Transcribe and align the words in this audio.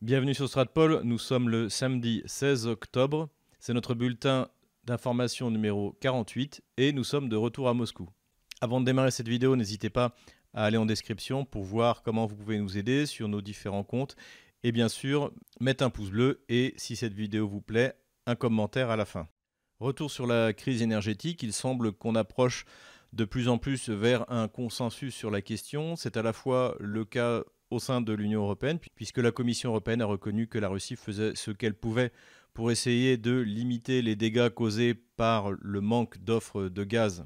Bienvenue 0.00 0.32
sur 0.32 0.46
Stratpol, 0.46 1.00
nous 1.02 1.18
sommes 1.18 1.48
le 1.48 1.68
samedi 1.68 2.22
16 2.24 2.68
octobre, 2.68 3.28
c'est 3.58 3.74
notre 3.74 3.94
bulletin 3.94 4.46
d'information 4.84 5.50
numéro 5.50 5.96
48 6.00 6.62
et 6.76 6.92
nous 6.92 7.02
sommes 7.02 7.28
de 7.28 7.34
retour 7.34 7.68
à 7.68 7.74
Moscou. 7.74 8.08
Avant 8.60 8.80
de 8.80 8.86
démarrer 8.86 9.10
cette 9.10 9.26
vidéo, 9.26 9.56
n'hésitez 9.56 9.90
pas 9.90 10.14
à 10.54 10.66
aller 10.66 10.76
en 10.76 10.86
description 10.86 11.44
pour 11.44 11.64
voir 11.64 12.04
comment 12.04 12.26
vous 12.26 12.36
pouvez 12.36 12.58
nous 12.58 12.78
aider 12.78 13.06
sur 13.06 13.26
nos 13.26 13.40
différents 13.40 13.82
comptes 13.82 14.14
et 14.62 14.70
bien 14.70 14.88
sûr 14.88 15.32
mettre 15.58 15.82
un 15.82 15.90
pouce 15.90 16.10
bleu 16.10 16.44
et 16.48 16.74
si 16.76 16.94
cette 16.94 17.14
vidéo 17.14 17.48
vous 17.48 17.60
plaît, 17.60 17.94
un 18.26 18.36
commentaire 18.36 18.90
à 18.90 18.96
la 18.96 19.04
fin. 19.04 19.26
Retour 19.80 20.12
sur 20.12 20.28
la 20.28 20.52
crise 20.52 20.80
énergétique, 20.80 21.42
il 21.42 21.52
semble 21.52 21.90
qu'on 21.90 22.14
approche 22.14 22.66
de 23.12 23.24
plus 23.24 23.48
en 23.48 23.58
plus 23.58 23.88
vers 23.88 24.30
un 24.30 24.46
consensus 24.46 25.12
sur 25.12 25.32
la 25.32 25.42
question. 25.42 25.96
C'est 25.96 26.16
à 26.16 26.22
la 26.22 26.32
fois 26.32 26.76
le 26.78 27.04
cas 27.04 27.42
au 27.70 27.78
sein 27.78 28.00
de 28.00 28.12
l'Union 28.12 28.42
européenne, 28.42 28.78
puisque 28.94 29.18
la 29.18 29.30
Commission 29.30 29.70
européenne 29.70 30.02
a 30.02 30.06
reconnu 30.06 30.46
que 30.46 30.58
la 30.58 30.68
Russie 30.68 30.96
faisait 30.96 31.34
ce 31.34 31.50
qu'elle 31.50 31.74
pouvait 31.74 32.12
pour 32.54 32.70
essayer 32.70 33.16
de 33.16 33.38
limiter 33.38 34.02
les 34.02 34.16
dégâts 34.16 34.48
causés 34.48 34.94
par 34.94 35.50
le 35.50 35.80
manque 35.80 36.18
d'offres 36.18 36.68
de 36.68 36.84
gaz 36.84 37.24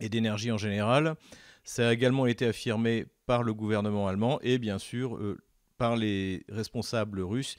et 0.00 0.08
d'énergie 0.08 0.50
en 0.50 0.58
général. 0.58 1.14
Ça 1.62 1.88
a 1.88 1.92
également 1.92 2.26
été 2.26 2.46
affirmé 2.46 3.06
par 3.26 3.42
le 3.42 3.54
gouvernement 3.54 4.08
allemand 4.08 4.40
et 4.42 4.58
bien 4.58 4.78
sûr 4.78 5.16
euh, 5.16 5.38
par 5.78 5.96
les 5.96 6.44
responsables 6.48 7.20
russes. 7.20 7.56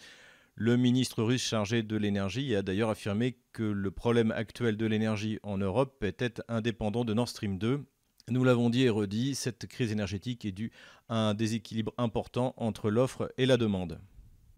Le 0.55 0.75
ministre 0.75 1.23
russe 1.23 1.43
chargé 1.43 1.81
de 1.81 1.95
l'énergie 1.95 2.55
a 2.55 2.61
d'ailleurs 2.61 2.89
affirmé 2.89 3.37
que 3.53 3.63
le 3.63 3.91
problème 3.91 4.31
actuel 4.31 4.75
de 4.75 4.85
l'énergie 4.85 5.39
en 5.43 5.57
Europe 5.57 6.03
était 6.03 6.33
indépendant 6.49 7.05
de 7.05 7.13
Nord 7.13 7.29
Stream 7.29 7.57
2 7.57 7.85
nous 8.29 8.43
l'avons 8.43 8.69
dit 8.69 8.83
et 8.83 8.89
redit, 8.89 9.35
cette 9.35 9.67
crise 9.67 9.91
énergétique 9.91 10.45
est 10.45 10.51
due 10.51 10.71
à 11.09 11.29
un 11.29 11.33
déséquilibre 11.33 11.93
important 11.97 12.53
entre 12.57 12.89
l'offre 12.89 13.31
et 13.37 13.45
la 13.45 13.57
demande. 13.57 13.99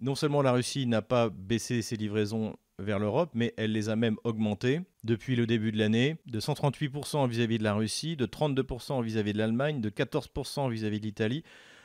Non 0.02 0.16
seulement 0.16 0.41
la 0.41 0.52
Russie 0.52 0.85
n'a 0.85 1.02
pas 1.02 1.30
baissé 1.30 1.81
ses 1.81 1.95
livraisons 1.95 2.55
vers 2.80 2.99
l'Europe, 2.99 3.31
mais 3.34 3.54
elle 3.57 3.71
les 3.71 3.90
a 3.90 3.96
même 3.96 4.18
augmentées 4.24 4.82
depuis 5.04 5.35
le 5.35 5.46
début 5.46 5.71
de 5.71 5.77
l'année, 5.77 6.18
de 6.26 6.40
138% 6.40 7.27
vis-à-vis 7.29 7.57
de 7.57 7.63
la 7.63 7.74
Russie, 7.74 8.15
de 8.15 8.26
32% 8.26 9.04
vis-à-vis 9.04 9.34
de 9.34 9.37
l'Allemagne, 9.37 9.80
de 9.80 9.90
14% 9.90 10.70
vis-à-vis 10.71 10.99
de 10.99 11.05
l'Italie, 11.05 11.43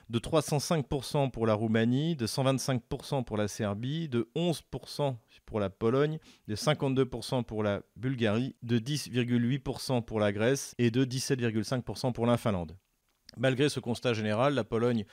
de 0.09 0.19
305% 0.19 1.31
pour 1.31 1.47
la 1.47 1.55
Roumanie, 1.55 2.17
de 2.17 2.27
125% 2.27 3.25
pour 3.25 3.37
la 3.37 3.49
Serbie, 3.49 4.09
de 4.09 4.29
11% 4.35 5.17
pour 5.45 5.61
la 5.61 5.71
Pologne, 5.71 6.19
de 6.47 6.57
52% 6.57 7.45
pour 7.45 7.63
la 7.63 7.83
Bulgarie, 7.97 8.55
de 8.63 8.79
10,8% 8.79 10.03
pour 10.03 10.21
la 10.21 10.33
Grèce 10.33 10.75
et 10.79 10.91
de 10.91 11.05
17,5% 11.05 12.13
pour 12.13 12.27
la 12.27 12.37
Finlande. 12.37 12.77
Malgré 13.37 13.69
ce 13.69 13.81
constat 13.81 14.15
général, 14.15 14.55
la 14.55 14.65
Pologne 14.65 15.05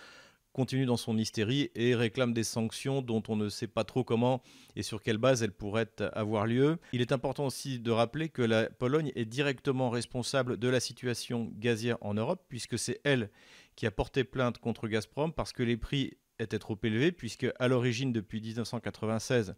continue 0.55 0.85
dans 0.85 0.95
son 0.95 1.17
hystérie 1.17 1.69
et 1.75 1.95
réclame 1.95 2.33
des 2.33 2.45
sanctions 2.45 3.01
dont 3.01 3.21
on 3.27 3.35
ne 3.35 3.49
sait 3.49 3.67
pas 3.67 3.83
trop 3.83 4.05
comment 4.05 4.41
et 4.77 4.83
sur 4.83 5.01
quelle 5.01 5.17
base 5.17 5.43
elles 5.43 5.51
pourraient 5.51 5.91
avoir 6.13 6.47
lieu. 6.47 6.77
Il 6.93 7.01
est 7.01 7.11
important 7.11 7.45
aussi 7.45 7.77
de 7.77 7.91
rappeler 7.91 8.29
que 8.29 8.41
la 8.41 8.69
Pologne 8.69 9.11
est 9.15 9.25
directement 9.25 9.89
responsable 9.89 10.55
de 10.55 10.69
la 10.69 10.79
situation 10.79 11.51
gazière 11.57 11.97
en 11.99 12.13
Europe 12.13 12.45
puisque 12.47 12.79
c'est 12.79 13.01
elle 13.03 13.31
qui 13.75 13.85
a 13.85 13.91
porté 13.91 14.23
plainte 14.23 14.57
contre 14.59 14.87
Gazprom 14.87 15.33
parce 15.33 15.51
que 15.51 15.61
les 15.61 15.75
prix 15.75 16.13
étaient 16.39 16.57
trop 16.57 16.79
élevés 16.83 17.11
puisque 17.11 17.47
à 17.59 17.67
l'origine 17.67 18.13
depuis 18.13 18.39
1996 18.39 19.55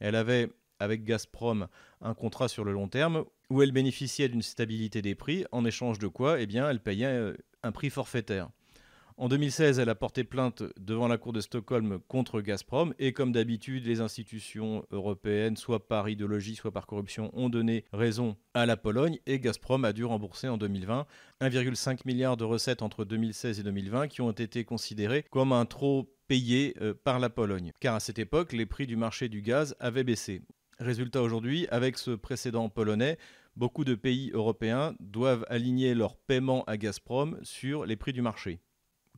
elle 0.00 0.16
avait 0.16 0.48
avec 0.80 1.04
Gazprom 1.04 1.68
un 2.00 2.14
contrat 2.14 2.48
sur 2.48 2.64
le 2.64 2.72
long 2.72 2.88
terme 2.88 3.24
où 3.50 3.62
elle 3.62 3.70
bénéficiait 3.70 4.28
d'une 4.28 4.42
stabilité 4.42 5.00
des 5.00 5.14
prix 5.14 5.44
en 5.52 5.64
échange 5.64 6.00
de 6.00 6.08
quoi 6.08 6.40
eh 6.40 6.46
bien 6.46 6.68
elle 6.68 6.82
payait 6.82 7.06
euh, 7.06 7.36
un 7.62 7.70
prix 7.70 7.90
forfaitaire. 7.90 8.50
En 9.20 9.28
2016, 9.28 9.78
elle 9.78 9.90
a 9.90 9.94
porté 9.94 10.24
plainte 10.24 10.62
devant 10.78 11.06
la 11.06 11.18
Cour 11.18 11.34
de 11.34 11.42
Stockholm 11.42 11.98
contre 12.08 12.40
Gazprom 12.40 12.94
et 12.98 13.12
comme 13.12 13.32
d'habitude, 13.32 13.84
les 13.84 14.00
institutions 14.00 14.82
européennes, 14.92 15.58
soit 15.58 15.86
par 15.86 16.08
idéologie, 16.08 16.56
soit 16.56 16.72
par 16.72 16.86
corruption, 16.86 17.30
ont 17.34 17.50
donné 17.50 17.84
raison 17.92 18.38
à 18.54 18.64
la 18.64 18.78
Pologne 18.78 19.18
et 19.26 19.38
Gazprom 19.38 19.84
a 19.84 19.92
dû 19.92 20.06
rembourser 20.06 20.48
en 20.48 20.56
2020 20.56 21.04
1,5 21.42 21.98
milliard 22.06 22.38
de 22.38 22.44
recettes 22.44 22.80
entre 22.80 23.04
2016 23.04 23.60
et 23.60 23.62
2020 23.62 24.08
qui 24.08 24.22
ont 24.22 24.30
été 24.30 24.64
considérées 24.64 25.26
comme 25.30 25.52
un 25.52 25.66
trop 25.66 26.10
payé 26.26 26.74
euh, 26.80 26.94
par 26.94 27.18
la 27.18 27.28
Pologne. 27.28 27.72
Car 27.78 27.96
à 27.96 28.00
cette 28.00 28.18
époque, 28.18 28.54
les 28.54 28.64
prix 28.64 28.86
du 28.86 28.96
marché 28.96 29.28
du 29.28 29.42
gaz 29.42 29.76
avaient 29.80 30.02
baissé. 30.02 30.40
Résultat 30.78 31.20
aujourd'hui, 31.20 31.66
avec 31.70 31.98
ce 31.98 32.12
précédent 32.12 32.70
polonais, 32.70 33.18
beaucoup 33.54 33.84
de 33.84 33.94
pays 33.94 34.30
européens 34.32 34.94
doivent 34.98 35.44
aligner 35.50 35.94
leurs 35.94 36.16
paiements 36.16 36.64
à 36.64 36.78
Gazprom 36.78 37.38
sur 37.42 37.84
les 37.84 37.96
prix 37.96 38.14
du 38.14 38.22
marché. 38.22 38.60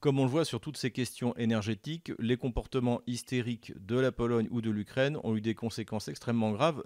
Comme 0.03 0.19
on 0.19 0.25
le 0.25 0.31
voit 0.31 0.45
sur 0.45 0.61
toutes 0.61 0.79
ces 0.79 0.91
questions 0.91 1.33
énergétiques, 1.37 2.11
les 2.19 2.37
comportements 2.37 3.03
hystériques 3.07 3.73
de 3.87 3.95
la 3.95 4.11
Pologne 4.11 4.49
ou 4.51 4.61
de 4.61 4.69
l'Ukraine 4.69 5.17
ont 5.23 5.37
eu 5.37 5.41
des 5.41 5.55
conséquences 5.55 6.09
extrêmement 6.09 6.51
graves, 6.51 6.83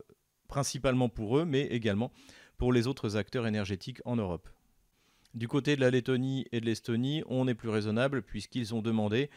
principalement 0.48 1.08
pour 1.08 1.38
eux, 1.38 1.46
mais 1.46 1.62
également 1.62 2.12
pour 2.58 2.74
les 2.74 2.86
autres 2.86 3.16
acteurs 3.16 3.46
énergétiques 3.46 4.02
en 4.04 4.16
Europe. 4.16 4.50
Du 5.32 5.48
côté 5.48 5.76
de 5.76 5.80
la 5.80 5.90
Lettonie 5.90 6.44
et 6.52 6.60
de 6.60 6.66
l'Estonie, 6.66 7.22
on 7.26 7.48
est 7.48 7.54
plus 7.54 7.70
raisonnable 7.70 8.20
puisqu'ils 8.20 8.74
ont 8.74 8.82
demandé 8.82 9.30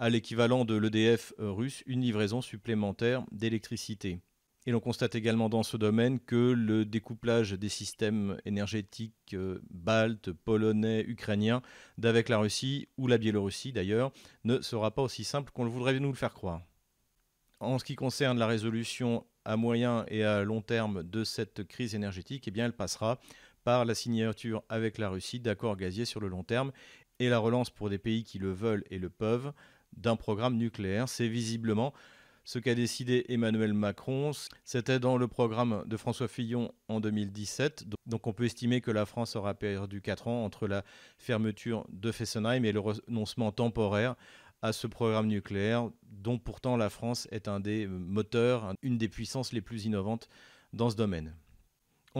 à 0.00 0.08
l'équivalent 0.08 0.64
de 0.64 0.76
l'EDF 0.76 1.34
russe 1.36 1.82
une 1.84 2.00
livraison 2.00 2.40
supplémentaire 2.40 3.26
d'électricité. 3.30 4.20
Et 4.68 4.70
l'on 4.70 4.80
constate 4.80 5.14
également 5.14 5.48
dans 5.48 5.62
ce 5.62 5.78
domaine 5.78 6.20
que 6.20 6.52
le 6.52 6.84
découplage 6.84 7.52
des 7.52 7.70
systèmes 7.70 8.36
énergétiques 8.44 9.32
euh, 9.32 9.62
baltes, 9.70 10.30
polonais, 10.30 11.06
ukrainiens 11.08 11.62
d'avec 11.96 12.28
la 12.28 12.36
Russie 12.36 12.86
ou 12.98 13.06
la 13.06 13.16
Biélorussie 13.16 13.72
d'ailleurs 13.72 14.12
ne 14.44 14.60
sera 14.60 14.90
pas 14.90 15.00
aussi 15.00 15.24
simple 15.24 15.52
qu'on 15.52 15.64
le 15.64 15.70
voudrait 15.70 15.98
nous 15.98 16.10
le 16.10 16.14
faire 16.14 16.34
croire. 16.34 16.60
En 17.60 17.78
ce 17.78 17.84
qui 17.86 17.96
concerne 17.96 18.38
la 18.38 18.46
résolution 18.46 19.24
à 19.46 19.56
moyen 19.56 20.04
et 20.08 20.22
à 20.22 20.44
long 20.44 20.60
terme 20.60 21.02
de 21.02 21.24
cette 21.24 21.66
crise 21.66 21.94
énergétique, 21.94 22.46
eh 22.46 22.50
bien 22.50 22.66
elle 22.66 22.76
passera 22.76 23.18
par 23.64 23.86
la 23.86 23.94
signature 23.94 24.64
avec 24.68 24.98
la 24.98 25.08
Russie 25.08 25.40
d'accords 25.40 25.78
gaziers 25.78 26.04
sur 26.04 26.20
le 26.20 26.28
long 26.28 26.44
terme 26.44 26.72
et 27.20 27.30
la 27.30 27.38
relance 27.38 27.70
pour 27.70 27.88
des 27.88 27.96
pays 27.96 28.22
qui 28.22 28.38
le 28.38 28.52
veulent 28.52 28.84
et 28.90 28.98
le 28.98 29.08
peuvent 29.08 29.54
d'un 29.96 30.16
programme 30.16 30.58
nucléaire. 30.58 31.08
C'est 31.08 31.26
visiblement 31.26 31.94
ce 32.48 32.58
qu'a 32.58 32.74
décidé 32.74 33.26
Emmanuel 33.28 33.74
Macron, 33.74 34.30
c'était 34.64 34.98
dans 34.98 35.18
le 35.18 35.28
programme 35.28 35.84
de 35.84 35.98
François 35.98 36.28
Fillon 36.28 36.72
en 36.88 36.98
2017. 36.98 37.84
Donc 38.06 38.26
on 38.26 38.32
peut 38.32 38.46
estimer 38.46 38.80
que 38.80 38.90
la 38.90 39.04
France 39.04 39.36
aura 39.36 39.52
perdu 39.52 40.00
4 40.00 40.28
ans 40.28 40.46
entre 40.46 40.66
la 40.66 40.82
fermeture 41.18 41.86
de 41.90 42.10
Fessenheim 42.10 42.64
et 42.64 42.72
le 42.72 42.80
renoncement 42.80 43.52
temporaire 43.52 44.14
à 44.62 44.72
ce 44.72 44.86
programme 44.86 45.26
nucléaire, 45.26 45.90
dont 46.04 46.38
pourtant 46.38 46.78
la 46.78 46.88
France 46.88 47.28
est 47.32 47.48
un 47.48 47.60
des 47.60 47.86
moteurs, 47.86 48.72
une 48.80 48.96
des 48.96 49.10
puissances 49.10 49.52
les 49.52 49.60
plus 49.60 49.84
innovantes 49.84 50.30
dans 50.72 50.88
ce 50.88 50.96
domaine. 50.96 51.34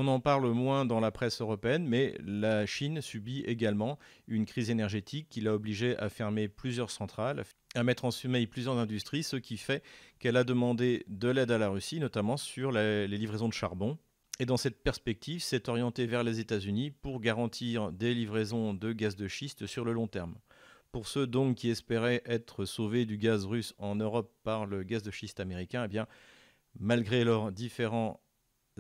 On 0.00 0.06
en 0.06 0.20
parle 0.20 0.48
moins 0.52 0.84
dans 0.84 1.00
la 1.00 1.10
presse 1.10 1.40
européenne, 1.40 1.84
mais 1.84 2.14
la 2.24 2.66
Chine 2.66 3.00
subit 3.00 3.40
également 3.40 3.98
une 4.28 4.46
crise 4.46 4.70
énergétique 4.70 5.26
qui 5.28 5.40
l'a 5.40 5.52
obligée 5.52 5.98
à 5.98 6.08
fermer 6.08 6.46
plusieurs 6.46 6.92
centrales, 6.92 7.42
à 7.74 7.82
mettre 7.82 8.04
en 8.04 8.12
sommeil 8.12 8.46
plusieurs 8.46 8.78
industries, 8.78 9.24
ce 9.24 9.34
qui 9.34 9.56
fait 9.56 9.82
qu'elle 10.20 10.36
a 10.36 10.44
demandé 10.44 11.04
de 11.08 11.28
l'aide 11.28 11.50
à 11.50 11.58
la 11.58 11.68
Russie, 11.68 11.98
notamment 11.98 12.36
sur 12.36 12.70
les 12.70 13.08
livraisons 13.08 13.48
de 13.48 13.52
charbon. 13.52 13.98
Et 14.38 14.46
dans 14.46 14.56
cette 14.56 14.84
perspective, 14.84 15.42
s'est 15.42 15.68
orientée 15.68 16.06
vers 16.06 16.22
les 16.22 16.38
États-Unis 16.38 16.92
pour 16.92 17.20
garantir 17.20 17.90
des 17.90 18.14
livraisons 18.14 18.74
de 18.74 18.92
gaz 18.92 19.16
de 19.16 19.26
schiste 19.26 19.66
sur 19.66 19.84
le 19.84 19.92
long 19.92 20.06
terme. 20.06 20.36
Pour 20.92 21.08
ceux 21.08 21.26
donc 21.26 21.56
qui 21.56 21.70
espéraient 21.70 22.22
être 22.24 22.66
sauvés 22.66 23.04
du 23.04 23.18
gaz 23.18 23.46
russe 23.46 23.74
en 23.78 23.96
Europe 23.96 24.32
par 24.44 24.64
le 24.64 24.84
gaz 24.84 25.02
de 25.02 25.10
schiste 25.10 25.40
américain, 25.40 25.86
eh 25.86 25.88
bien, 25.88 26.06
malgré 26.78 27.24
leurs 27.24 27.50
différents 27.50 28.20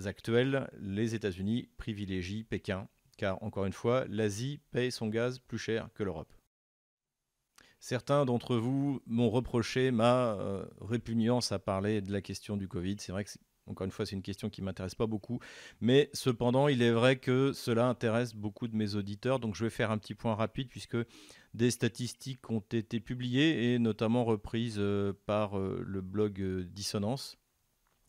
actuels, 0.06 0.70
les 0.78 1.14
États-Unis 1.14 1.68
privilégient 1.76 2.44
Pékin, 2.44 2.88
car 3.16 3.42
encore 3.42 3.66
une 3.66 3.72
fois, 3.72 4.04
l'Asie 4.08 4.60
paye 4.70 4.92
son 4.92 5.08
gaz 5.08 5.38
plus 5.40 5.58
cher 5.58 5.88
que 5.94 6.02
l'Europe. 6.02 6.32
Certains 7.80 8.24
d'entre 8.24 8.56
vous 8.56 9.00
m'ont 9.06 9.30
reproché 9.30 9.90
ma 9.90 10.32
euh, 10.32 10.64
répugnance 10.80 11.52
à 11.52 11.58
parler 11.58 12.00
de 12.00 12.12
la 12.12 12.20
question 12.20 12.56
du 12.56 12.66
Covid. 12.66 12.96
C'est 12.98 13.12
vrai 13.12 13.24
que, 13.24 13.30
encore 13.66 13.84
une 13.84 13.92
fois, 13.92 14.04
c'est 14.04 14.16
une 14.16 14.22
question 14.22 14.50
qui 14.50 14.62
ne 14.62 14.66
m'intéresse 14.66 14.96
pas 14.96 15.06
beaucoup. 15.06 15.38
Mais 15.80 16.10
cependant, 16.12 16.66
il 16.68 16.82
est 16.82 16.90
vrai 16.90 17.16
que 17.16 17.52
cela 17.52 17.86
intéresse 17.86 18.34
beaucoup 18.34 18.66
de 18.66 18.74
mes 18.74 18.94
auditeurs. 18.96 19.38
Donc 19.38 19.54
je 19.54 19.64
vais 19.64 19.70
faire 19.70 19.90
un 19.90 19.98
petit 19.98 20.14
point 20.14 20.34
rapide 20.34 20.68
puisque 20.68 20.96
des 21.54 21.70
statistiques 21.70 22.50
ont 22.50 22.64
été 22.72 22.98
publiées 22.98 23.74
et 23.74 23.78
notamment 23.78 24.24
reprises 24.24 24.78
euh, 24.78 25.12
par 25.26 25.58
euh, 25.58 25.80
le 25.86 26.00
blog 26.00 26.42
Dissonance 26.70 27.38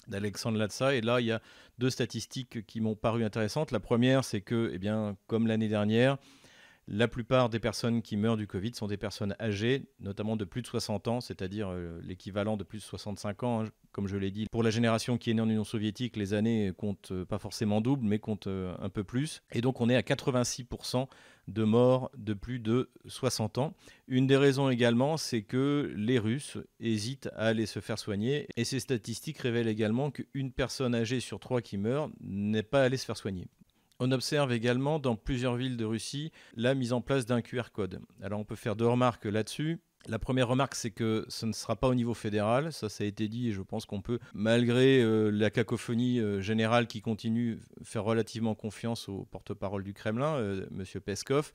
d'Alexandre 0.09 0.57
Latsa. 0.57 0.95
Et 0.95 1.01
là, 1.01 1.21
il 1.21 1.27
y 1.27 1.31
a 1.31 1.41
deux 1.77 1.89
statistiques 1.89 2.65
qui 2.65 2.81
m'ont 2.81 2.95
paru 2.95 3.23
intéressantes. 3.23 3.71
La 3.71 3.79
première, 3.79 4.23
c'est 4.23 4.41
que, 4.41 4.71
eh 4.73 4.77
bien, 4.77 5.15
comme 5.27 5.47
l'année 5.47 5.69
dernière, 5.69 6.17
La 6.91 7.07
plupart 7.07 7.49
des 7.49 7.59
personnes 7.59 8.01
qui 8.01 8.17
meurent 8.17 8.35
du 8.35 8.47
Covid 8.47 8.73
sont 8.73 8.87
des 8.87 8.97
personnes 8.97 9.35
âgées, 9.39 9.83
notamment 9.99 10.35
de 10.35 10.43
plus 10.43 10.63
de 10.63 10.67
60 10.67 11.07
ans, 11.07 11.21
c'est-à-dire 11.21 11.69
euh, 11.69 12.01
l'équivalent 12.01 12.57
de 12.57 12.63
plus 12.63 12.79
de 12.79 12.83
65 12.83 13.43
ans, 13.43 13.61
hein, 13.61 13.69
comme 13.91 14.07
je 14.07 14.17
l'ai 14.17 14.31
dit. 14.31 14.47
Pour 14.51 14.63
la 14.63 14.71
génération 14.71 15.19
qui 15.19 15.29
est 15.29 15.35
née 15.35 15.41
en 15.43 15.49
Union 15.49 15.63
soviétique, 15.63 16.17
les 16.17 16.33
années 16.33 16.73
comptent 16.75 17.11
euh, 17.11 17.25
pas 17.25 17.37
forcément 17.37 17.79
double, 17.79 18.07
mais 18.07 18.17
comptent 18.17 18.47
euh, 18.47 18.73
un 18.79 18.89
peu 18.89 19.03
plus. 19.03 19.43
Et 19.51 19.61
donc 19.61 19.81
on 19.81 19.89
est 19.89 19.95
à 19.95 20.01
86% 20.01 21.07
de 21.47 21.63
morts 21.63 22.09
de 22.17 22.33
plus 22.33 22.57
de 22.57 22.89
60 23.05 23.59
ans. 23.59 23.75
Une 24.07 24.25
des 24.25 24.37
raisons 24.37 24.71
également, 24.71 25.17
c'est 25.17 25.43
que 25.43 25.93
les 25.95 26.17
Russes 26.17 26.57
hésitent 26.79 27.29
à 27.35 27.45
aller 27.49 27.67
se 27.67 27.81
faire 27.81 27.99
soigner. 27.99 28.47
Et 28.57 28.63
ces 28.63 28.79
statistiques 28.79 29.37
révèlent 29.37 29.67
également 29.67 30.09
qu'une 30.09 30.51
personne 30.51 30.95
âgée 30.95 31.19
sur 31.19 31.39
trois 31.39 31.61
qui 31.61 31.77
meurt 31.77 32.11
n'est 32.19 32.63
pas 32.63 32.81
allée 32.81 32.97
se 32.97 33.05
faire 33.05 33.17
soigner. 33.17 33.45
On 34.01 34.11
observe 34.11 34.53
également 34.53 34.97
dans 34.97 35.17
plusieurs 35.17 35.55
villes 35.55 35.75
de 35.75 35.83
Russie 35.83 36.31
la 36.55 36.73
mise 36.73 36.93
en 36.93 37.01
place 37.01 37.25
d'un 37.25 37.41
QR 37.41 37.71
code. 37.73 37.99
Alors 38.21 38.39
on 38.39 38.45
peut 38.45 38.55
faire 38.55 38.77
deux 38.77 38.87
remarques 38.87 39.25
là-dessus. 39.25 39.79
La 40.07 40.17
première 40.17 40.47
remarque, 40.47 40.75
c'est 40.75 40.91
que 40.91 41.25
ce 41.27 41.45
ne 41.45 41.51
sera 41.51 41.75
pas 41.75 41.89
au 41.89 41.93
niveau 41.93 42.13
fédéral, 42.13 42.71
ça 42.71 42.87
ça 42.87 43.03
a 43.03 43.07
été 43.07 43.27
dit 43.27 43.49
et 43.49 43.51
je 43.51 43.61
pense 43.61 43.85
qu'on 43.85 44.01
peut, 44.01 44.19
malgré 44.33 45.01
euh, 45.01 45.29
la 45.29 45.49
cacophonie 45.49 46.21
euh, 46.21 46.39
générale 46.39 46.87
qui 46.87 47.01
continue, 47.01 47.59
faire 47.83 48.05
relativement 48.05 48.55
confiance 48.55 49.09
au 49.09 49.27
porte-parole 49.29 49.83
du 49.83 49.93
Kremlin, 49.93 50.35
euh, 50.35 50.65
M. 50.71 50.85
Peskov. 51.01 51.51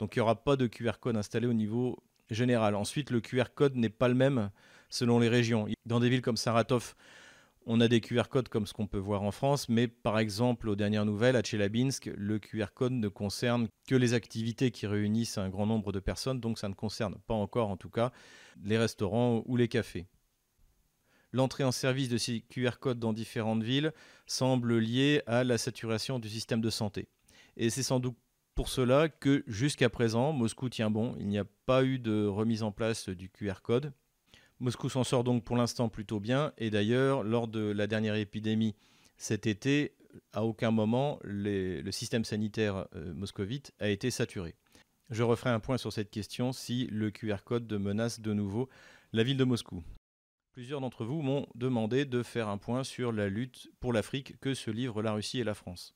Donc 0.00 0.16
il 0.16 0.18
n'y 0.18 0.22
aura 0.22 0.42
pas 0.42 0.56
de 0.56 0.66
QR 0.66 0.98
code 1.00 1.16
installé 1.16 1.46
au 1.46 1.52
niveau 1.52 2.02
général. 2.28 2.74
Ensuite, 2.74 3.10
le 3.10 3.20
QR 3.20 3.44
code 3.54 3.76
n'est 3.76 3.88
pas 3.88 4.08
le 4.08 4.14
même 4.14 4.50
selon 4.88 5.20
les 5.20 5.28
régions. 5.28 5.68
Dans 5.86 6.00
des 6.00 6.08
villes 6.08 6.22
comme 6.22 6.36
Saratov, 6.36 6.96
on 7.66 7.80
a 7.80 7.88
des 7.88 8.00
QR 8.00 8.24
codes 8.30 8.48
comme 8.48 8.66
ce 8.66 8.72
qu'on 8.72 8.86
peut 8.86 8.98
voir 8.98 9.22
en 9.22 9.30
France, 9.30 9.68
mais 9.68 9.88
par 9.88 10.18
exemple, 10.18 10.68
aux 10.68 10.76
dernières 10.76 11.04
nouvelles, 11.04 11.36
à 11.36 11.42
Tchelabinsk, 11.42 12.10
le 12.16 12.38
QR 12.38 12.66
code 12.74 12.92
ne 12.92 13.08
concerne 13.08 13.68
que 13.88 13.94
les 13.94 14.14
activités 14.14 14.70
qui 14.70 14.86
réunissent 14.86 15.38
un 15.38 15.48
grand 15.48 15.66
nombre 15.66 15.92
de 15.92 16.00
personnes, 16.00 16.40
donc 16.40 16.58
ça 16.58 16.68
ne 16.68 16.74
concerne 16.74 17.16
pas 17.26 17.34
encore, 17.34 17.70
en 17.70 17.76
tout 17.76 17.90
cas, 17.90 18.12
les 18.62 18.78
restaurants 18.78 19.42
ou 19.46 19.56
les 19.56 19.68
cafés. 19.68 20.06
L'entrée 21.32 21.64
en 21.64 21.72
service 21.72 22.08
de 22.08 22.18
ces 22.18 22.42
QR 22.42 22.78
codes 22.78 23.00
dans 23.00 23.12
différentes 23.12 23.62
villes 23.62 23.92
semble 24.26 24.78
liée 24.78 25.22
à 25.26 25.42
la 25.42 25.58
saturation 25.58 26.20
du 26.20 26.28
système 26.28 26.60
de 26.60 26.70
santé. 26.70 27.08
Et 27.56 27.70
c'est 27.70 27.82
sans 27.82 27.98
doute 27.98 28.16
pour 28.54 28.68
cela 28.68 29.08
que 29.08 29.42
jusqu'à 29.48 29.90
présent, 29.90 30.32
Moscou 30.32 30.68
tient 30.68 30.90
bon. 30.90 31.16
Il 31.18 31.26
n'y 31.26 31.38
a 31.38 31.44
pas 31.66 31.82
eu 31.82 31.98
de 31.98 32.24
remise 32.24 32.62
en 32.62 32.70
place 32.70 33.08
du 33.08 33.30
QR 33.30 33.62
code. 33.64 33.92
Moscou 34.60 34.88
s'en 34.88 35.04
sort 35.04 35.24
donc 35.24 35.44
pour 35.44 35.56
l'instant 35.56 35.88
plutôt 35.88 36.20
bien. 36.20 36.52
Et 36.58 36.70
d'ailleurs, 36.70 37.22
lors 37.22 37.48
de 37.48 37.60
la 37.60 37.86
dernière 37.86 38.14
épidémie 38.14 38.74
cet 39.16 39.46
été, 39.46 39.94
à 40.32 40.44
aucun 40.44 40.70
moment 40.70 41.18
le 41.24 41.90
système 41.90 42.24
sanitaire 42.24 42.86
euh, 42.94 43.14
moscovite 43.14 43.72
a 43.78 43.88
été 43.88 44.10
saturé. 44.10 44.54
Je 45.10 45.22
referai 45.22 45.50
un 45.50 45.60
point 45.60 45.76
sur 45.76 45.92
cette 45.92 46.10
question 46.10 46.52
si 46.52 46.86
le 46.86 47.10
QR 47.10 47.38
code 47.44 47.72
menace 47.72 48.20
de 48.20 48.32
nouveau 48.32 48.68
la 49.12 49.22
ville 49.22 49.36
de 49.36 49.44
Moscou. 49.44 49.82
Plusieurs 50.52 50.80
d'entre 50.80 51.04
vous 51.04 51.20
m'ont 51.20 51.46
demandé 51.54 52.04
de 52.04 52.22
faire 52.22 52.48
un 52.48 52.58
point 52.58 52.84
sur 52.84 53.12
la 53.12 53.28
lutte 53.28 53.70
pour 53.80 53.92
l'Afrique 53.92 54.38
que 54.40 54.54
se 54.54 54.70
livrent 54.70 55.02
la 55.02 55.12
Russie 55.12 55.40
et 55.40 55.44
la 55.44 55.54
France. 55.54 55.94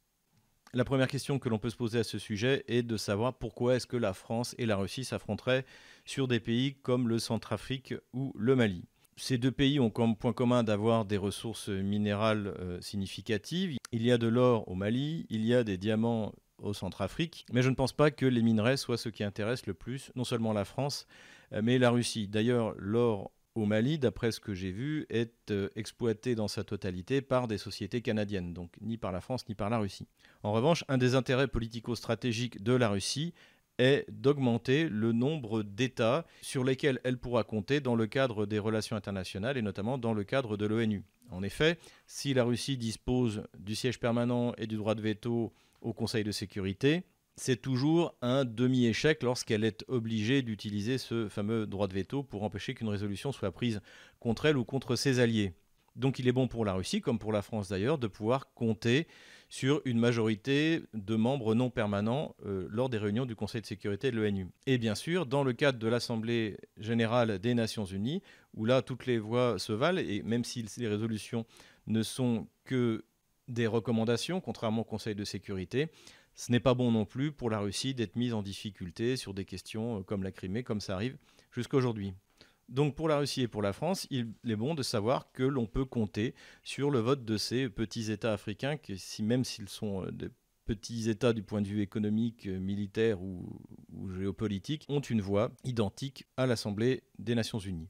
La 0.75 0.85
première 0.85 1.09
question 1.09 1.39
que 1.39 1.49
l'on 1.49 1.59
peut 1.59 1.71
se 1.71 1.77
poser 1.77 2.01
à 2.01 2.05
ce 2.05 2.19
sujet 2.19 2.63
est 2.69 2.83
de 2.83 2.99
savoir 2.99 3.33
pourquoi 3.33 3.77
est-ce 3.77 3.87
que 3.87 3.97
la 3.97 4.13
France 4.13 4.55
et 4.59 4.67
la 4.67 4.77
Russie 4.77 5.05
s'affronteraient 5.05 5.65
sur 6.05 6.29
des 6.29 6.41
pays 6.41 6.75
comme 6.83 7.09
le 7.09 7.19
Centrafrique 7.19 7.95
ou 8.13 8.35
le 8.37 8.55
Mali. 8.55 8.85
Ces 9.17 9.39
deux 9.39 9.51
pays 9.51 9.81
ont 9.81 9.89
comme 9.89 10.15
point 10.15 10.35
commun 10.35 10.63
d'avoir 10.63 11.07
des 11.07 11.17
ressources 11.17 11.71
minérales 11.71 12.55
euh, 12.59 12.81
significatives. 12.83 13.77
Il 13.93 14.03
y 14.03 14.13
a 14.13 14.19
de 14.19 14.29
l'or 14.29 14.69
au 14.69 14.75
Mali, 14.75 15.27
il 15.31 15.45
y 15.45 15.55
a 15.55 15.65
des 15.65 15.79
diamants 15.79 16.35
au 16.59 16.75
Centrafrique, 16.75 17.47
mais 17.51 17.63
je 17.63 17.71
ne 17.71 17.75
pense 17.75 17.93
pas 17.93 18.11
que 18.11 18.27
les 18.27 18.43
minerais 18.43 18.77
soient 18.77 18.99
ce 18.99 19.09
qui 19.09 19.25
intéresse 19.25 19.67
le 19.67 19.75
plus 19.75 20.13
non 20.17 20.25
seulement 20.25 20.53
la 20.53 20.67
France, 20.67 21.07
euh, 21.55 21.63
mais 21.65 21.79
la 21.79 21.91
Russie. 21.91 22.29
D'ailleurs, 22.29 22.75
l'or 22.77 23.33
au 23.59 23.67
Mali, 23.67 23.99
d'après 23.99 24.31
ce 24.31 24.41
que 24.41 24.55
j'ai 24.55 24.71
vu, 24.71 25.07
est 25.11 25.51
euh, 25.51 25.69
exploité 25.75 26.35
dans 26.35 26.49
sa 26.49 26.65
totalité 26.65 27.21
par 27.21 27.49
des 27.49 27.59
sociétés 27.59 28.01
canadiennes, 28.03 28.55
donc 28.55 28.73
ni 28.81 28.97
par 28.97 29.13
la 29.13 29.21
France 29.21 29.49
ni 29.49 29.55
par 29.55 29.69
la 29.69 29.79
Russie. 29.79 30.07
En 30.43 30.53
revanche, 30.53 30.85
un 30.89 30.99
des 30.99 31.15
intérêts 31.15 31.49
politico-stratégiques 31.49 32.63
de 32.63 32.73
la 32.73 32.89
Russie 32.89 33.35
est 33.79 34.07
d'augmenter 34.11 34.89
le 34.89 35.13
nombre 35.13 35.63
d'États 35.63 36.25
sur 36.41 36.65
lesquels 36.65 37.01
elle 37.05 37.19
pourra 37.19 37.45
compter 37.45 37.81
dans 37.81 37.95
le 37.95 38.07
cadre 38.07 38.47
des 38.47 38.59
relations 38.59 38.97
internationales 38.97 39.57
et 39.57 39.63
notamment 39.63 39.99
dans 39.99 40.15
le 40.15 40.25
cadre 40.25 40.57
de 40.57 40.67
l'ONU. 40.67 41.05
En 41.31 41.43
effet, 41.43 41.79
si 42.07 42.35
la 42.35 42.45
Russie 42.45 42.77
dispose 42.77 43.43
du 43.59 43.75
siège 43.75 44.01
permanent 44.01 44.53
et 44.57 44.67
du 44.67 44.77
droit 44.77 44.95
de 44.95 45.03
veto 45.03 45.53
au 45.81 45.93
Conseil 45.93 46.25
de 46.25 46.33
sécurité, 46.33 47.03
c'est 47.39 47.61
toujours 47.61 48.15
un 48.21 48.45
demi-échec 48.45 49.23
lorsqu'elle 49.23 49.65
est 49.65 49.85
obligée 49.89 50.43
d'utiliser 50.43 50.99
ce 50.99 51.29
fameux 51.29 51.67
droit 51.67 51.87
de 51.87 51.95
veto 51.95 52.23
pour 52.23 52.43
empêcher 52.43 52.75
qu'une 52.75 52.89
résolution 52.89 53.33
soit 53.33 53.53
prise 53.53 53.81
contre 54.19 54.47
elle 54.47 54.57
ou 54.57 54.65
contre 54.65 54.97
ses 54.97 55.21
alliés. 55.21 55.55
Donc 55.95 56.19
il 56.19 56.29
est 56.29 56.33
bon 56.33 56.49
pour 56.49 56.65
la 56.65 56.75
Russie, 56.75 57.01
comme 57.01 57.19
pour 57.19 57.33
la 57.33 57.43
France 57.43 57.69
d'ailleurs, 57.69 57.99
de 57.99 58.07
pouvoir 58.07 58.53
compter 58.55 59.07
sur 59.49 59.81
une 59.85 59.99
majorité 59.99 60.83
de 60.95 61.17
membres 61.17 61.55
non 61.55 61.71
permanents 61.71 62.37
euh, 62.45 62.69
lors 62.71 62.89
des 62.89 62.99
réunions 62.99 63.25
du 63.25 63.35
Conseil 63.35 63.63
de 63.63 63.67
sécurité 63.67 64.11
de 64.11 64.17
l'ONU. 64.17 64.49
Et 64.67 64.79
bien 64.79 64.95
sûr, 64.95 65.25
dans 65.25 65.43
le 65.43 65.53
cadre 65.53 65.79
de 65.79 65.89
l'Assemblée 65.89 66.59
générale 66.77 67.39
des 67.39 67.55
Nations 67.55 67.85
unies, 67.87 68.23
où 68.55 68.65
là 68.65 68.83
toutes 68.83 69.07
les 69.07 69.19
voix 69.19 69.59
se 69.59 69.73
valent, 69.73 70.01
et 70.01 70.23
même 70.23 70.45
si 70.45 70.65
les 70.77 70.89
résolutions 70.89 71.47
ne 71.87 72.03
sont 72.03 72.47
que 72.65 73.05
des 73.49 73.67
recommandations, 73.67 74.41
contrairement 74.41 74.83
au 74.83 74.85
Conseil 74.85 75.15
de 75.15 75.25
sécurité, 75.25 75.89
ce 76.39 76.53
n'est 76.53 76.61
pas 76.61 76.75
bon 76.75 76.93
non 76.93 77.05
plus 77.05 77.33
pour 77.33 77.51
la 77.51 77.59
Russie 77.59 77.95
d'être 77.95 78.15
mise 78.15 78.33
en 78.33 78.43
difficulté 78.43 79.17
sur 79.17 79.35
des 79.35 79.45
questions 79.45 79.99
euh, 79.99 80.03
comme 80.03 80.23
la 80.23 80.31
Crimée, 80.31 80.63
comme 80.63 80.81
ça 80.81 80.95
arrive 80.95 81.19
jusqu'à 81.51 81.77
aujourd'hui. 81.77 82.15
Donc 82.69 82.95
pour 82.95 83.09
la 83.09 83.19
Russie 83.19 83.43
et 83.43 83.49
pour 83.49 83.61
la 83.61 83.73
France, 83.73 84.07
il 84.11 84.35
est 84.47 84.57
bon 84.57 84.77
de 84.77 84.85
savoir 84.85 85.33
que 85.33 85.43
l'on 85.43 85.67
peut 85.67 85.85
compter 85.85 86.37
sur 86.63 86.93
le 86.93 87.01
vote 87.01 87.25
de 87.25 87.37
ces 87.37 87.69
petits 87.69 88.13
États 88.13 88.33
africains, 88.33 88.77
que 88.77 88.95
si, 88.95 89.25
même 89.25 89.43
s'ils 89.43 89.69
sont 89.69 90.05
euh, 90.05 90.13
des 90.13 90.29
petits 90.65 91.11
États 91.11 91.33
du 91.33 91.43
point 91.43 91.61
de 91.61 91.67
vue 91.67 91.83
économique, 91.83 92.47
euh, 92.47 92.61
militaire 92.61 93.21
ou 93.21 93.59
géopolitique, 94.17 94.85
ont 94.89 95.01
une 95.01 95.21
voix 95.21 95.51
identique 95.65 96.29
à 96.37 96.47
l'Assemblée 96.47 97.03
des 97.19 97.35
Nations 97.35 97.59
Unies. 97.59 97.89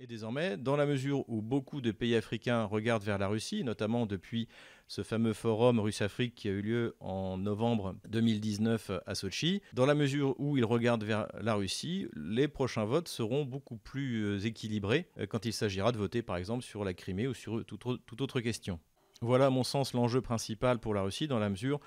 Et 0.00 0.06
désormais, 0.06 0.56
dans 0.56 0.76
la 0.76 0.86
mesure 0.86 1.28
où 1.28 1.42
beaucoup 1.42 1.80
de 1.80 1.90
pays 1.90 2.14
africains 2.14 2.62
regardent 2.62 3.02
vers 3.02 3.18
la 3.18 3.26
Russie, 3.26 3.64
notamment 3.64 4.06
depuis 4.06 4.46
ce 4.86 5.02
fameux 5.02 5.32
forum 5.32 5.80
Russe-Afrique 5.80 6.36
qui 6.36 6.48
a 6.48 6.52
eu 6.52 6.62
lieu 6.62 6.96
en 7.00 7.36
novembre 7.36 7.96
2019 8.08 8.92
à 9.04 9.14
Sochi, 9.16 9.60
dans 9.72 9.86
la 9.86 9.96
mesure 9.96 10.38
où 10.38 10.56
ils 10.56 10.64
regardent 10.64 11.02
vers 11.02 11.26
la 11.40 11.54
Russie, 11.54 12.06
les 12.14 12.46
prochains 12.46 12.84
votes 12.84 13.08
seront 13.08 13.44
beaucoup 13.44 13.76
plus 13.76 14.22
euh, 14.22 14.46
équilibrés 14.46 15.08
euh, 15.18 15.26
quand 15.26 15.46
il 15.46 15.52
s'agira 15.52 15.90
de 15.90 15.98
voter 15.98 16.22
par 16.22 16.36
exemple 16.36 16.62
sur 16.62 16.84
la 16.84 16.94
Crimée 16.94 17.26
ou 17.26 17.34
sur 17.34 17.64
toute 17.64 18.20
autre 18.20 18.40
question. 18.40 18.78
Voilà 19.20 19.46
à 19.46 19.50
mon 19.50 19.64
sens 19.64 19.94
l'enjeu 19.94 20.20
principal 20.20 20.78
pour 20.78 20.94
la 20.94 21.02
Russie 21.02 21.26
dans 21.26 21.40
la 21.40 21.50
mesure 21.50 21.80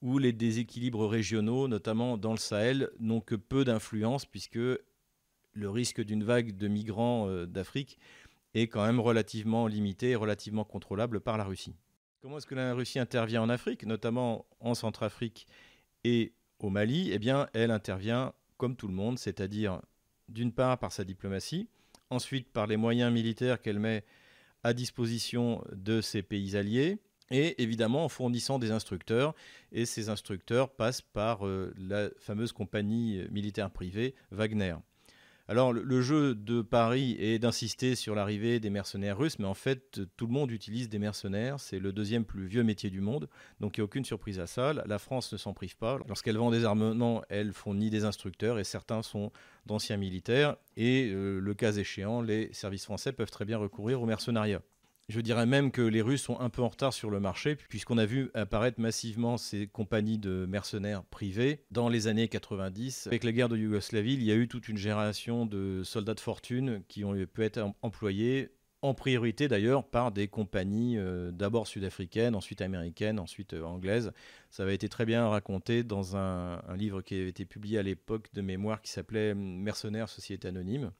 où 0.00 0.18
les 0.18 0.32
déséquilibres 0.32 1.06
régionaux, 1.06 1.68
notamment 1.68 2.16
dans 2.16 2.32
le 2.32 2.38
Sahel, 2.38 2.88
n'ont 2.98 3.20
que 3.20 3.34
peu 3.34 3.64
d'influence 3.64 4.24
puisque 4.24 4.58
le 5.58 5.68
risque 5.68 6.00
d'une 6.00 6.24
vague 6.24 6.56
de 6.56 6.68
migrants 6.68 7.28
euh, 7.28 7.46
d'Afrique 7.46 7.98
est 8.54 8.68
quand 8.68 8.86
même 8.86 9.00
relativement 9.00 9.66
limité 9.66 10.10
et 10.10 10.16
relativement 10.16 10.64
contrôlable 10.64 11.20
par 11.20 11.36
la 11.36 11.44
Russie. 11.44 11.74
Comment 12.22 12.38
est-ce 12.38 12.46
que 12.46 12.54
la 12.54 12.74
Russie 12.74 12.98
intervient 12.98 13.42
en 13.42 13.48
Afrique, 13.48 13.84
notamment 13.84 14.46
en 14.60 14.74
Centrafrique 14.74 15.46
et 16.04 16.32
au 16.60 16.70
Mali? 16.70 17.10
Eh 17.12 17.18
bien, 17.18 17.48
elle 17.52 17.70
intervient 17.70 18.32
comme 18.56 18.76
tout 18.76 18.88
le 18.88 18.94
monde, 18.94 19.18
c'est-à-dire 19.18 19.80
d'une 20.28 20.52
part 20.52 20.78
par 20.78 20.92
sa 20.92 21.04
diplomatie, 21.04 21.68
ensuite 22.10 22.50
par 22.50 22.66
les 22.66 22.76
moyens 22.76 23.12
militaires 23.12 23.60
qu'elle 23.60 23.78
met 23.78 24.04
à 24.64 24.72
disposition 24.72 25.62
de 25.72 26.00
ses 26.00 26.22
pays 26.22 26.56
alliés, 26.56 26.98
et 27.30 27.62
évidemment 27.62 28.04
en 28.04 28.08
fournissant 28.08 28.58
des 28.58 28.70
instructeurs. 28.70 29.34
Et 29.70 29.86
ces 29.86 30.08
instructeurs 30.08 30.70
passent 30.70 31.02
par 31.02 31.46
euh, 31.46 31.72
la 31.76 32.10
fameuse 32.18 32.52
compagnie 32.52 33.22
militaire 33.30 33.70
privée 33.70 34.14
Wagner. 34.30 34.74
Alors 35.50 35.72
le, 35.72 36.02
jeu 36.02 36.34
de 36.34 36.60
Paris 36.60 37.16
est 37.18 37.38
d'insister 37.38 37.94
sur 37.94 38.14
l'arrivée 38.14 38.60
des 38.60 38.68
mercenaires 38.68 39.16
russes, 39.16 39.38
mais 39.38 39.46
en 39.46 39.54
fait 39.54 39.98
tout 40.18 40.26
le 40.26 40.32
monde 40.34 40.50
utilise 40.50 40.90
des 40.90 40.98
mercenaires, 40.98 41.58
c'est 41.58 41.78
le 41.78 41.90
deuxième 41.90 42.26
plus 42.26 42.46
vieux 42.46 42.62
métier 42.62 42.90
du 42.90 43.00
monde, 43.00 43.30
donc 43.58 43.78
il 43.78 43.80
n'y 43.80 43.82
a 43.82 43.86
aucune 43.86 44.04
surprise 44.04 44.40
à 44.40 44.46
ça. 44.46 44.74
La 44.74 44.98
France 44.98 45.32
ne 45.32 45.38
s'en 45.38 45.54
prive 45.54 45.78
pas. 45.78 45.98
Lorsqu'elle 46.06 46.36
vend 46.36 46.50
des 46.50 46.66
armements, 46.66 47.22
elle 47.30 47.54
fournit 47.54 47.88
des 47.88 48.04
instructeurs 48.04 48.58
et 48.58 48.64
certains 48.64 49.00
sont 49.00 49.32
d'anciens 49.64 49.96
militaires, 49.96 50.56
et 50.76 51.10
euh, 51.14 51.38
le 51.38 51.54
cas 51.54 51.72
échéant, 51.72 52.20
les 52.20 52.52
services 52.52 52.84
français 52.84 53.12
peuvent 53.12 53.30
très 53.30 53.46
bien 53.46 53.56
recourir 53.56 54.02
au 54.02 54.06
mercenariat. 54.06 54.60
Je 55.08 55.20
dirais 55.20 55.46
même 55.46 55.70
que 55.70 55.80
les 55.80 56.02
Russes 56.02 56.22
sont 56.22 56.38
un 56.38 56.50
peu 56.50 56.62
en 56.62 56.68
retard 56.68 56.92
sur 56.92 57.08
le 57.08 57.18
marché, 57.18 57.56
puisqu'on 57.68 57.96
a 57.96 58.04
vu 58.04 58.30
apparaître 58.34 58.78
massivement 58.78 59.38
ces 59.38 59.66
compagnies 59.66 60.18
de 60.18 60.46
mercenaires 60.46 61.02
privés 61.04 61.64
dans 61.70 61.88
les 61.88 62.08
années 62.08 62.28
90. 62.28 63.06
Avec 63.06 63.24
la 63.24 63.32
guerre 63.32 63.48
de 63.48 63.56
Yougoslavie, 63.56 64.14
il 64.14 64.22
y 64.22 64.30
a 64.30 64.34
eu 64.34 64.48
toute 64.48 64.68
une 64.68 64.76
génération 64.76 65.46
de 65.46 65.82
soldats 65.82 66.14
de 66.14 66.20
fortune 66.20 66.82
qui 66.88 67.04
ont 67.04 67.14
pu 67.26 67.42
être 67.42 67.72
employés 67.80 68.50
en 68.82 68.94
priorité 68.94 69.48
d'ailleurs 69.48 69.84
par 69.84 70.12
des 70.12 70.28
compagnies 70.28 70.98
euh, 70.98 71.30
d'abord 71.32 71.66
sud-africaines, 71.66 72.34
ensuite 72.34 72.60
américaines, 72.60 73.18
ensuite 73.18 73.54
euh, 73.54 73.62
anglaises. 73.62 74.12
Ça 74.50 74.62
avait 74.62 74.74
été 74.74 74.88
très 74.88 75.04
bien 75.04 75.28
raconté 75.28 75.82
dans 75.82 76.16
un, 76.16 76.60
livre 76.76 77.02
qui 77.02 77.14
avait 77.14 77.28
été 77.28 77.44
publié 77.44 77.78
à 77.78 77.82
l'époque 77.82 78.28
de 78.34 78.40
mémoire 78.40 78.80
qui 78.80 78.90
s'appelait 78.90 79.34
Mercenaires, 79.34 80.08
Société 80.08 80.48
Anonyme. 80.48 80.92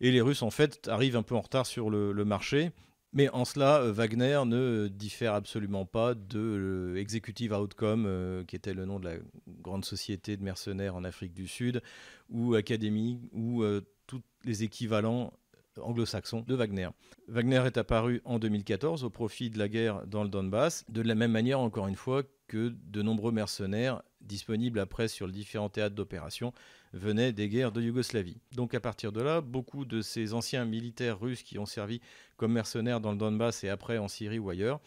Et 0.00 0.10
les 0.10 0.20
Russes, 0.20 0.42
en 0.42 0.50
fait, 0.50 0.88
arrivent 0.88 1.16
un 1.16 1.22
peu 1.22 1.36
en 1.36 1.40
retard 1.40 1.66
sur 1.66 1.90
le, 1.90 2.24
marché. 2.24 2.72
Mais 3.12 3.28
en 3.30 3.44
cela, 3.44 3.82
euh, 3.82 3.92
Wagner 3.92 4.42
ne 4.46 4.88
diffère 4.88 5.34
absolument 5.34 5.84
pas 5.84 6.14
de 6.14 6.94
Executive 6.96 7.52
Outcome, 7.52 8.44
qui 8.46 8.56
était 8.56 8.74
le 8.74 8.86
nom 8.86 8.98
de 8.98 9.04
la 9.04 9.16
grande 9.62 9.84
société 9.84 10.36
de 10.36 10.42
mercenaires 10.42 10.96
en 10.96 11.04
Afrique 11.04 11.34
du 11.34 11.46
Sud, 11.46 11.82
ou 12.30 12.54
Academy, 12.54 13.20
ou 13.32 13.64
tous 14.06 14.22
les 14.44 14.62
équivalents 14.62 15.32
anglo-saxon 15.80 16.44
de 16.46 16.54
Wagner. 16.54 16.88
Wagner 17.28 17.62
est 17.66 17.76
apparu 17.76 18.20
en 18.24 18.38
2014 18.38 19.04
au 19.04 19.10
profit 19.10 19.50
de 19.50 19.58
la 19.58 19.68
guerre 19.68 20.06
dans 20.06 20.22
le 20.22 20.28
Donbass, 20.28 20.84
de 20.88 21.02
la 21.02 21.14
même 21.14 21.32
manière 21.32 21.60
encore 21.60 21.88
une 21.88 21.96
fois 21.96 22.22
que 22.48 22.74
de 22.84 23.02
nombreux 23.02 23.32
mercenaires 23.32 24.02
disponibles 24.22 24.78
après 24.78 25.08
sur 25.08 25.26
les 25.26 25.32
différents 25.32 25.68
théâtres 25.68 25.94
d'opération 25.94 26.52
venaient 26.92 27.32
des 27.32 27.48
guerres 27.48 27.72
de 27.72 27.80
Yougoslavie. 27.80 28.38
Donc 28.52 28.74
à 28.74 28.80
partir 28.80 29.12
de 29.12 29.20
là, 29.20 29.40
beaucoup 29.40 29.84
de 29.84 30.02
ces 30.02 30.34
anciens 30.34 30.64
militaires 30.64 31.20
russes 31.20 31.42
qui 31.42 31.58
ont 31.58 31.66
servi 31.66 32.00
comme 32.36 32.52
mercenaires 32.52 33.00
dans 33.00 33.12
le 33.12 33.18
Donbass 33.18 33.64
et 33.64 33.68
après 33.68 33.98
en 33.98 34.08
Syrie 34.08 34.38
ou 34.38 34.50
ailleurs 34.50 34.80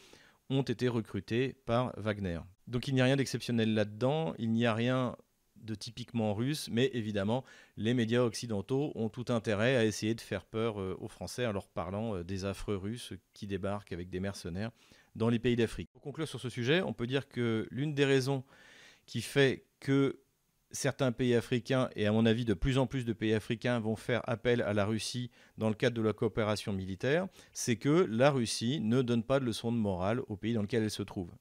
ont 0.49 0.61
été 0.61 0.87
recrutés 0.87 1.55
par 1.65 1.93
Wagner. 1.97 2.39
Donc 2.67 2.87
il 2.87 2.93
n'y 2.93 3.01
a 3.01 3.05
rien 3.05 3.15
d'exceptionnel 3.15 3.73
là-dedans, 3.73 4.33
il 4.37 4.51
n'y 4.51 4.65
a 4.65 4.73
rien 4.73 5.15
de 5.55 5.75
typiquement 5.75 6.33
russe, 6.33 6.69
mais 6.71 6.91
évidemment, 6.93 7.43
les 7.77 7.93
médias 7.93 8.21
occidentaux 8.21 8.91
ont 8.95 9.09
tout 9.09 9.25
intérêt 9.29 9.75
à 9.75 9.85
essayer 9.85 10.13
de 10.13 10.21
faire 10.21 10.45
peur 10.45 10.79
euh, 10.79 10.95
aux 10.99 11.07
Français 11.07 11.45
en 11.45 11.51
leur 11.51 11.67
parlant 11.67 12.15
euh, 12.15 12.23
des 12.23 12.45
affreux 12.45 12.77
russes 12.77 13.13
qui 13.33 13.47
débarquent 13.47 13.91
avec 13.91 14.09
des 14.09 14.19
mercenaires 14.19 14.71
dans 15.15 15.29
les 15.29 15.39
pays 15.39 15.55
d'Afrique. 15.55 15.89
Pour 15.91 16.01
conclure 16.01 16.27
sur 16.27 16.39
ce 16.39 16.49
sujet, 16.49 16.81
on 16.81 16.93
peut 16.93 17.07
dire 17.07 17.27
que 17.27 17.67
l'une 17.71 17.93
des 17.93 18.05
raisons 18.05 18.43
qui 19.05 19.21
fait 19.21 19.65
que 19.79 20.19
certains 20.71 21.11
pays 21.11 21.33
africains, 21.33 21.89
et 21.95 22.05
à 22.05 22.11
mon 22.11 22.25
avis 22.25 22.45
de 22.45 22.53
plus 22.53 22.77
en 22.77 22.85
plus 22.85 23.05
de 23.05 23.13
pays 23.13 23.33
africains, 23.33 23.79
vont 23.79 23.95
faire 23.95 24.21
appel 24.29 24.61
à 24.61 24.73
la 24.73 24.85
Russie 24.85 25.31
dans 25.57 25.69
le 25.69 25.75
cadre 25.75 25.95
de 25.95 26.01
la 26.01 26.13
coopération 26.13 26.73
militaire, 26.73 27.27
c'est 27.53 27.77
que 27.77 28.07
la 28.09 28.29
Russie 28.29 28.79
ne 28.81 29.01
donne 29.01 29.23
pas 29.23 29.39
de 29.39 29.45
leçons 29.45 29.71
de 29.71 29.77
morale 29.77 30.21
aux 30.27 30.35
pays 30.35 30.53
dans 30.53 30.61
lesquels 30.61 30.83
elle 30.83 30.91
se 30.91 31.03
trouve. 31.03 31.31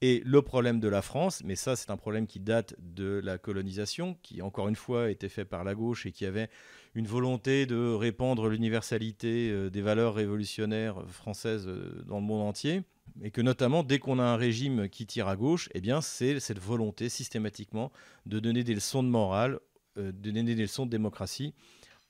Et 0.00 0.22
le 0.24 0.42
problème 0.42 0.78
de 0.78 0.86
la 0.86 1.02
France, 1.02 1.42
mais 1.44 1.56
ça 1.56 1.74
c'est 1.74 1.90
un 1.90 1.96
problème 1.96 2.28
qui 2.28 2.38
date 2.38 2.76
de 2.78 3.20
la 3.24 3.36
colonisation, 3.36 4.16
qui 4.22 4.42
encore 4.42 4.68
une 4.68 4.76
fois 4.76 5.10
était 5.10 5.28
fait 5.28 5.44
par 5.44 5.64
la 5.64 5.74
gauche 5.74 6.06
et 6.06 6.12
qui 6.12 6.24
avait 6.24 6.48
une 6.94 7.08
volonté 7.08 7.66
de 7.66 7.92
répandre 7.94 8.48
l'universalité 8.48 9.50
euh, 9.50 9.70
des 9.70 9.82
valeurs 9.82 10.14
révolutionnaires 10.14 11.02
françaises 11.08 11.66
euh, 11.66 12.04
dans 12.06 12.20
le 12.20 12.24
monde 12.24 12.42
entier, 12.42 12.82
et 13.22 13.30
que 13.30 13.40
notamment 13.40 13.82
dès 13.82 13.98
qu'on 13.98 14.18
a 14.18 14.22
un 14.22 14.36
régime 14.36 14.88
qui 14.88 15.06
tire 15.06 15.28
à 15.28 15.36
gauche, 15.36 15.68
eh 15.74 15.82
c'est 16.02 16.40
cette 16.40 16.58
volonté 16.58 17.08
systématiquement 17.08 17.92
de 18.26 18.38
donner 18.38 18.64
des 18.64 18.74
leçons 18.74 19.02
de 19.02 19.08
morale, 19.08 19.58
euh, 19.96 20.12
de 20.12 20.30
donner 20.30 20.54
des 20.54 20.62
leçons 20.62 20.86
de 20.86 20.90
démocratie 20.90 21.54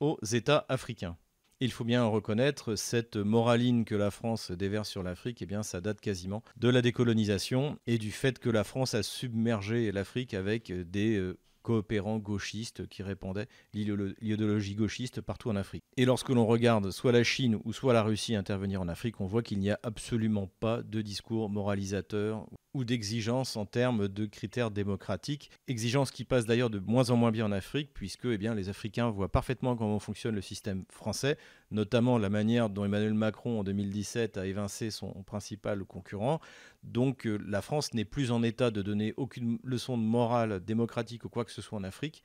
aux 0.00 0.18
États 0.32 0.64
africains. 0.68 1.16
Il 1.60 1.72
faut 1.72 1.84
bien 1.84 2.04
reconnaître 2.04 2.76
cette 2.76 3.16
moraline 3.16 3.84
que 3.84 3.96
la 3.96 4.12
France 4.12 4.52
déverse 4.52 4.88
sur 4.88 5.02
l'Afrique, 5.02 5.42
eh 5.42 5.46
bien, 5.46 5.64
ça 5.64 5.80
date 5.80 6.00
quasiment 6.00 6.44
de 6.56 6.68
la 6.68 6.82
décolonisation 6.82 7.78
et 7.88 7.98
du 7.98 8.12
fait 8.12 8.38
que 8.38 8.48
la 8.48 8.62
France 8.62 8.94
a 8.94 9.02
submergé 9.02 9.90
l'Afrique 9.90 10.34
avec 10.34 10.70
des 10.72 11.16
euh, 11.16 11.36
coopérants 11.68 12.16
gauchistes 12.16 12.86
qui 12.86 13.02
répandaient 13.02 13.46
l'idéologie 13.74 14.74
gauchiste 14.74 15.20
partout 15.20 15.50
en 15.50 15.56
Afrique. 15.56 15.84
Et 15.98 16.06
lorsque 16.06 16.30
l'on 16.30 16.46
regarde 16.46 16.90
soit 16.90 17.12
la 17.12 17.22
Chine 17.22 17.58
ou 17.62 17.74
soit 17.74 17.92
la 17.92 18.02
Russie 18.02 18.34
intervenir 18.34 18.80
en 18.80 18.88
Afrique, 18.88 19.20
on 19.20 19.26
voit 19.26 19.42
qu'il 19.42 19.58
n'y 19.58 19.70
a 19.70 19.78
absolument 19.82 20.50
pas 20.60 20.82
de 20.82 21.02
discours 21.02 21.50
moralisateur 21.50 22.46
ou 22.78 22.84
d'exigence 22.84 23.56
en 23.56 23.66
termes 23.66 24.06
de 24.06 24.24
critères 24.24 24.70
démocratiques. 24.70 25.50
Exigence 25.66 26.12
qui 26.12 26.22
passe 26.22 26.46
d'ailleurs 26.46 26.70
de 26.70 26.78
moins 26.78 27.10
en 27.10 27.16
moins 27.16 27.32
bien 27.32 27.46
en 27.46 27.50
Afrique, 27.50 27.90
puisque 27.92 28.26
eh 28.26 28.38
bien, 28.38 28.54
les 28.54 28.68
Africains 28.68 29.10
voient 29.10 29.32
parfaitement 29.32 29.76
comment 29.76 29.98
fonctionne 29.98 30.36
le 30.36 30.40
système 30.40 30.84
français, 30.88 31.38
notamment 31.72 32.18
la 32.18 32.30
manière 32.30 32.70
dont 32.70 32.84
Emmanuel 32.84 33.14
Macron 33.14 33.58
en 33.58 33.64
2017 33.64 34.38
a 34.38 34.46
évincé 34.46 34.92
son 34.92 35.24
principal 35.24 35.84
concurrent. 35.84 36.40
Donc 36.84 37.26
euh, 37.26 37.36
la 37.48 37.62
France 37.62 37.94
n'est 37.94 38.04
plus 38.04 38.30
en 38.30 38.44
état 38.44 38.70
de 38.70 38.80
donner 38.80 39.12
aucune 39.16 39.58
leçon 39.64 39.98
de 39.98 40.04
morale 40.04 40.64
démocratique 40.64 41.24
ou 41.24 41.28
quoi 41.28 41.44
que 41.44 41.50
ce 41.50 41.60
soit 41.60 41.80
en 41.80 41.84
Afrique. 41.84 42.22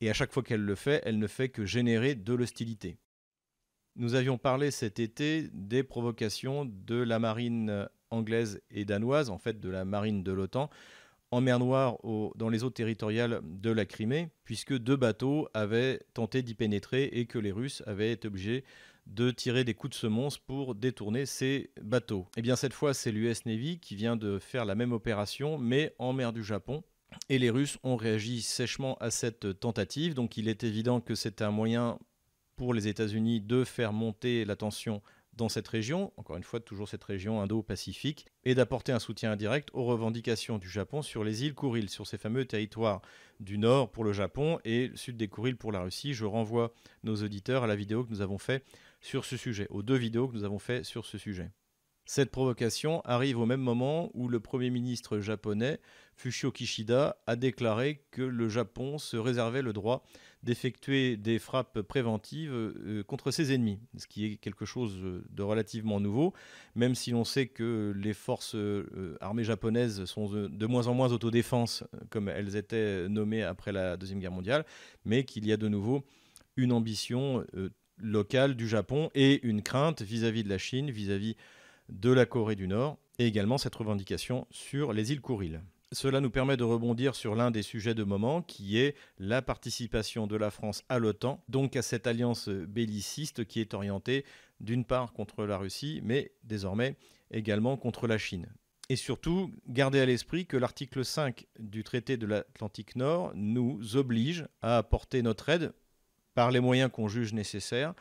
Et 0.00 0.10
à 0.10 0.12
chaque 0.12 0.32
fois 0.32 0.42
qu'elle 0.42 0.64
le 0.64 0.74
fait, 0.74 1.02
elle 1.04 1.20
ne 1.20 1.28
fait 1.28 1.50
que 1.50 1.64
générer 1.64 2.16
de 2.16 2.34
l'hostilité. 2.34 2.96
Nous 3.94 4.16
avions 4.16 4.38
parlé 4.38 4.72
cet 4.72 4.98
été 4.98 5.48
des 5.52 5.84
provocations 5.84 6.64
de 6.64 6.96
la 6.96 7.20
marine 7.20 7.88
anglaise 8.14 8.60
et 8.70 8.84
danoise, 8.84 9.30
en 9.30 9.38
fait 9.38 9.60
de 9.60 9.68
la 9.68 9.84
marine 9.84 10.22
de 10.22 10.32
l'OTAN, 10.32 10.70
en 11.30 11.40
mer 11.40 11.58
Noire 11.58 11.98
dans 12.36 12.48
les 12.48 12.64
eaux 12.64 12.70
territoriales 12.70 13.40
de 13.42 13.70
la 13.70 13.84
Crimée, 13.84 14.28
puisque 14.44 14.76
deux 14.76 14.96
bateaux 14.96 15.48
avaient 15.52 16.00
tenté 16.14 16.42
d'y 16.42 16.54
pénétrer 16.54 17.04
et 17.04 17.26
que 17.26 17.38
les 17.38 17.52
Russes 17.52 17.82
avaient 17.86 18.12
été 18.12 18.28
obligés 18.28 18.64
de 19.06 19.30
tirer 19.30 19.64
des 19.64 19.74
coups 19.74 19.96
de 19.96 19.98
semonce 19.98 20.38
pour 20.38 20.74
détourner 20.74 21.26
ces 21.26 21.70
bateaux. 21.82 22.26
Et 22.36 22.38
eh 22.38 22.42
bien 22.42 22.56
cette 22.56 22.72
fois, 22.72 22.94
c'est 22.94 23.12
l'US 23.12 23.44
Navy 23.46 23.78
qui 23.78 23.96
vient 23.96 24.16
de 24.16 24.38
faire 24.38 24.64
la 24.64 24.74
même 24.74 24.92
opération, 24.92 25.58
mais 25.58 25.94
en 25.98 26.12
mer 26.12 26.32
du 26.32 26.42
Japon. 26.42 26.82
Et 27.28 27.38
les 27.38 27.50
Russes 27.50 27.78
ont 27.82 27.96
réagi 27.96 28.40
sèchement 28.40 28.96
à 28.98 29.10
cette 29.10 29.60
tentative, 29.60 30.14
donc 30.14 30.36
il 30.36 30.48
est 30.48 30.64
évident 30.64 31.00
que 31.00 31.14
c'est 31.14 31.42
un 31.42 31.50
moyen 31.50 31.98
pour 32.56 32.74
les 32.74 32.88
États-Unis 32.88 33.40
de 33.40 33.64
faire 33.64 33.92
monter 33.92 34.44
la 34.44 34.56
tension 34.56 35.02
dans 35.36 35.48
cette 35.48 35.68
région, 35.68 36.12
encore 36.16 36.36
une 36.36 36.42
fois 36.42 36.60
toujours 36.60 36.88
cette 36.88 37.04
région 37.04 37.40
Indo-Pacifique, 37.40 38.26
et 38.44 38.54
d'apporter 38.54 38.92
un 38.92 38.98
soutien 38.98 39.32
indirect 39.32 39.68
aux 39.72 39.84
revendications 39.84 40.58
du 40.58 40.68
Japon 40.68 41.02
sur 41.02 41.24
les 41.24 41.44
îles 41.44 41.54
Kurils, 41.54 41.88
sur 41.88 42.06
ces 42.06 42.18
fameux 42.18 42.44
territoires 42.44 43.02
du 43.40 43.58
nord 43.58 43.90
pour 43.90 44.04
le 44.04 44.12
Japon 44.12 44.58
et 44.64 44.90
sud 44.94 45.16
des 45.16 45.28
Kurils 45.28 45.56
pour 45.56 45.72
la 45.72 45.80
Russie. 45.80 46.14
Je 46.14 46.24
renvoie 46.24 46.72
nos 47.02 47.16
auditeurs 47.16 47.64
à 47.64 47.66
la 47.66 47.76
vidéo 47.76 48.04
que 48.04 48.10
nous 48.10 48.20
avons 48.20 48.38
fait 48.38 48.64
sur 49.00 49.24
ce 49.24 49.36
sujet, 49.36 49.66
aux 49.70 49.82
deux 49.82 49.96
vidéos 49.96 50.28
que 50.28 50.34
nous 50.34 50.44
avons 50.44 50.58
fait 50.58 50.84
sur 50.84 51.04
ce 51.04 51.18
sujet. 51.18 51.50
Cette 52.06 52.30
provocation 52.30 53.00
arrive 53.06 53.38
au 53.38 53.46
même 53.46 53.62
moment 53.62 54.10
où 54.12 54.28
le 54.28 54.38
Premier 54.38 54.68
ministre 54.68 55.20
japonais, 55.20 55.80
Fushio 56.16 56.52
Kishida, 56.52 57.16
a 57.26 57.34
déclaré 57.34 58.04
que 58.10 58.20
le 58.20 58.50
Japon 58.50 58.98
se 58.98 59.16
réservait 59.16 59.62
le 59.62 59.72
droit 59.72 60.04
d'effectuer 60.44 61.16
des 61.16 61.38
frappes 61.38 61.80
préventives 61.80 62.52
euh, 62.52 63.02
contre 63.02 63.30
ses 63.30 63.52
ennemis, 63.54 63.80
ce 63.96 64.06
qui 64.06 64.26
est 64.26 64.36
quelque 64.36 64.64
chose 64.64 64.98
de 65.30 65.42
relativement 65.42 66.00
nouveau, 66.00 66.34
même 66.74 66.94
si 66.94 67.10
l'on 67.10 67.24
sait 67.24 67.46
que 67.46 67.92
les 67.96 68.12
forces 68.12 68.54
euh, 68.54 69.16
armées 69.20 69.44
japonaises 69.44 70.04
sont 70.04 70.28
de 70.28 70.66
moins 70.66 70.86
en 70.86 70.94
moins 70.94 71.12
autodéfense, 71.12 71.84
comme 72.10 72.28
elles 72.28 72.56
étaient 72.56 73.08
nommées 73.08 73.42
après 73.42 73.72
la 73.72 73.96
Deuxième 73.96 74.20
Guerre 74.20 74.32
mondiale, 74.32 74.64
mais 75.04 75.24
qu'il 75.24 75.46
y 75.46 75.52
a 75.52 75.56
de 75.56 75.68
nouveau 75.68 76.04
une 76.56 76.72
ambition 76.72 77.44
euh, 77.56 77.70
locale 77.98 78.54
du 78.54 78.68
Japon 78.68 79.10
et 79.14 79.44
une 79.46 79.62
crainte 79.62 80.02
vis-à-vis 80.02 80.44
de 80.44 80.48
la 80.48 80.58
Chine, 80.58 80.90
vis-à-vis 80.90 81.28
vis 81.28 81.36
de 81.88 82.10
la 82.10 82.26
Corée 82.26 82.56
du 82.56 82.68
Nord, 82.68 82.98
et 83.18 83.26
également 83.26 83.58
cette 83.58 83.74
revendication 83.74 84.46
sur 84.50 84.92
les 84.92 85.12
îles 85.12 85.20
Kouril. 85.20 85.62
Cela 85.94 86.20
nous 86.20 86.30
permet 86.30 86.56
de 86.56 86.64
rebondir 86.64 87.14
sur 87.14 87.36
l'un 87.36 87.52
des 87.52 87.62
sujets 87.62 87.94
de 87.94 88.02
moment, 88.02 88.42
qui 88.42 88.78
est 88.78 88.96
la 89.18 89.42
participation 89.42 90.26
de 90.26 90.34
la 90.34 90.50
France 90.50 90.82
à 90.88 90.98
l'OTAN, 90.98 91.40
donc 91.48 91.76
à 91.76 91.82
cette 91.82 92.08
alliance 92.08 92.48
belliciste 92.48 93.44
qui 93.44 93.60
est 93.60 93.74
orientée 93.74 94.24
d'une 94.58 94.84
part 94.84 95.12
contre 95.12 95.44
la 95.44 95.56
Russie, 95.56 96.00
mais 96.02 96.32
désormais 96.42 96.96
également 97.30 97.76
contre 97.76 98.08
la 98.08 98.18
Chine. 98.18 98.48
Et 98.88 98.96
surtout, 98.96 99.52
gardez 99.68 100.00
à 100.00 100.06
l'esprit 100.06 100.46
que 100.46 100.56
l'article 100.56 101.04
5 101.04 101.46
du 101.60 101.84
traité 101.84 102.16
de 102.16 102.26
l'Atlantique 102.26 102.96
Nord 102.96 103.30
nous 103.36 103.96
oblige 103.96 104.48
à 104.62 104.78
apporter 104.78 105.22
notre 105.22 105.48
aide, 105.48 105.72
par 106.34 106.50
les 106.50 106.60
moyens 106.60 106.90
qu'on 106.90 107.06
juge 107.06 107.32
nécessaires, 107.34 107.94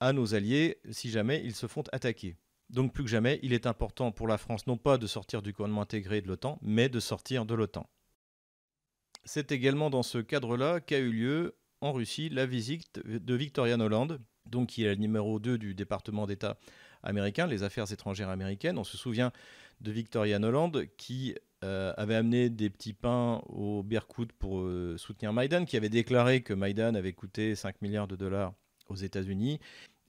à 0.00 0.14
nos 0.14 0.34
alliés 0.34 0.78
si 0.90 1.10
jamais 1.10 1.42
ils 1.44 1.54
se 1.54 1.66
font 1.66 1.84
attaquer. 1.92 2.36
Donc 2.70 2.92
plus 2.92 3.04
que 3.04 3.10
jamais, 3.10 3.40
il 3.42 3.52
est 3.52 3.66
important 3.66 4.12
pour 4.12 4.28
la 4.28 4.36
France 4.36 4.66
non 4.66 4.76
pas 4.76 4.98
de 4.98 5.06
sortir 5.06 5.40
du 5.40 5.52
commandement 5.52 5.82
intégré 5.82 6.20
de 6.20 6.28
l'OTAN, 6.28 6.58
mais 6.60 6.88
de 6.88 7.00
sortir 7.00 7.46
de 7.46 7.54
l'OTAN. 7.54 7.88
C'est 9.24 9.52
également 9.52 9.90
dans 9.90 10.02
ce 10.02 10.18
cadre-là 10.18 10.80
qu'a 10.80 10.98
eu 10.98 11.10
lieu 11.10 11.56
en 11.80 11.92
Russie 11.92 12.28
la 12.28 12.46
visite 12.46 13.00
de 13.06 13.34
Victoria 13.34 13.76
Noland, 13.76 14.08
donc 14.46 14.68
qui 14.70 14.84
est 14.84 14.88
la 14.88 14.96
numéro 14.96 15.38
2 15.38 15.58
du 15.58 15.74
département 15.74 16.26
d'État 16.26 16.58
américain, 17.02 17.46
les 17.46 17.62
affaires 17.62 17.90
étrangères 17.90 18.28
américaines. 18.28 18.78
On 18.78 18.84
se 18.84 18.96
souvient 18.96 19.32
de 19.80 19.90
Victoria 19.92 20.38
Noland 20.38 20.72
qui 20.96 21.36
euh, 21.64 21.92
avait 21.96 22.16
amené 22.16 22.50
des 22.50 22.68
petits 22.68 22.92
pains 22.92 23.40
au 23.46 23.82
Berkut 23.82 24.28
pour 24.38 24.60
euh, 24.60 24.96
soutenir 24.98 25.32
Maïdan, 25.32 25.64
qui 25.64 25.76
avait 25.76 25.88
déclaré 25.88 26.42
que 26.42 26.52
Maïdan 26.52 26.94
avait 26.94 27.12
coûté 27.12 27.54
5 27.54 27.80
milliards 27.82 28.08
de 28.08 28.16
dollars 28.16 28.52
aux 28.88 28.96
États-Unis 28.96 29.60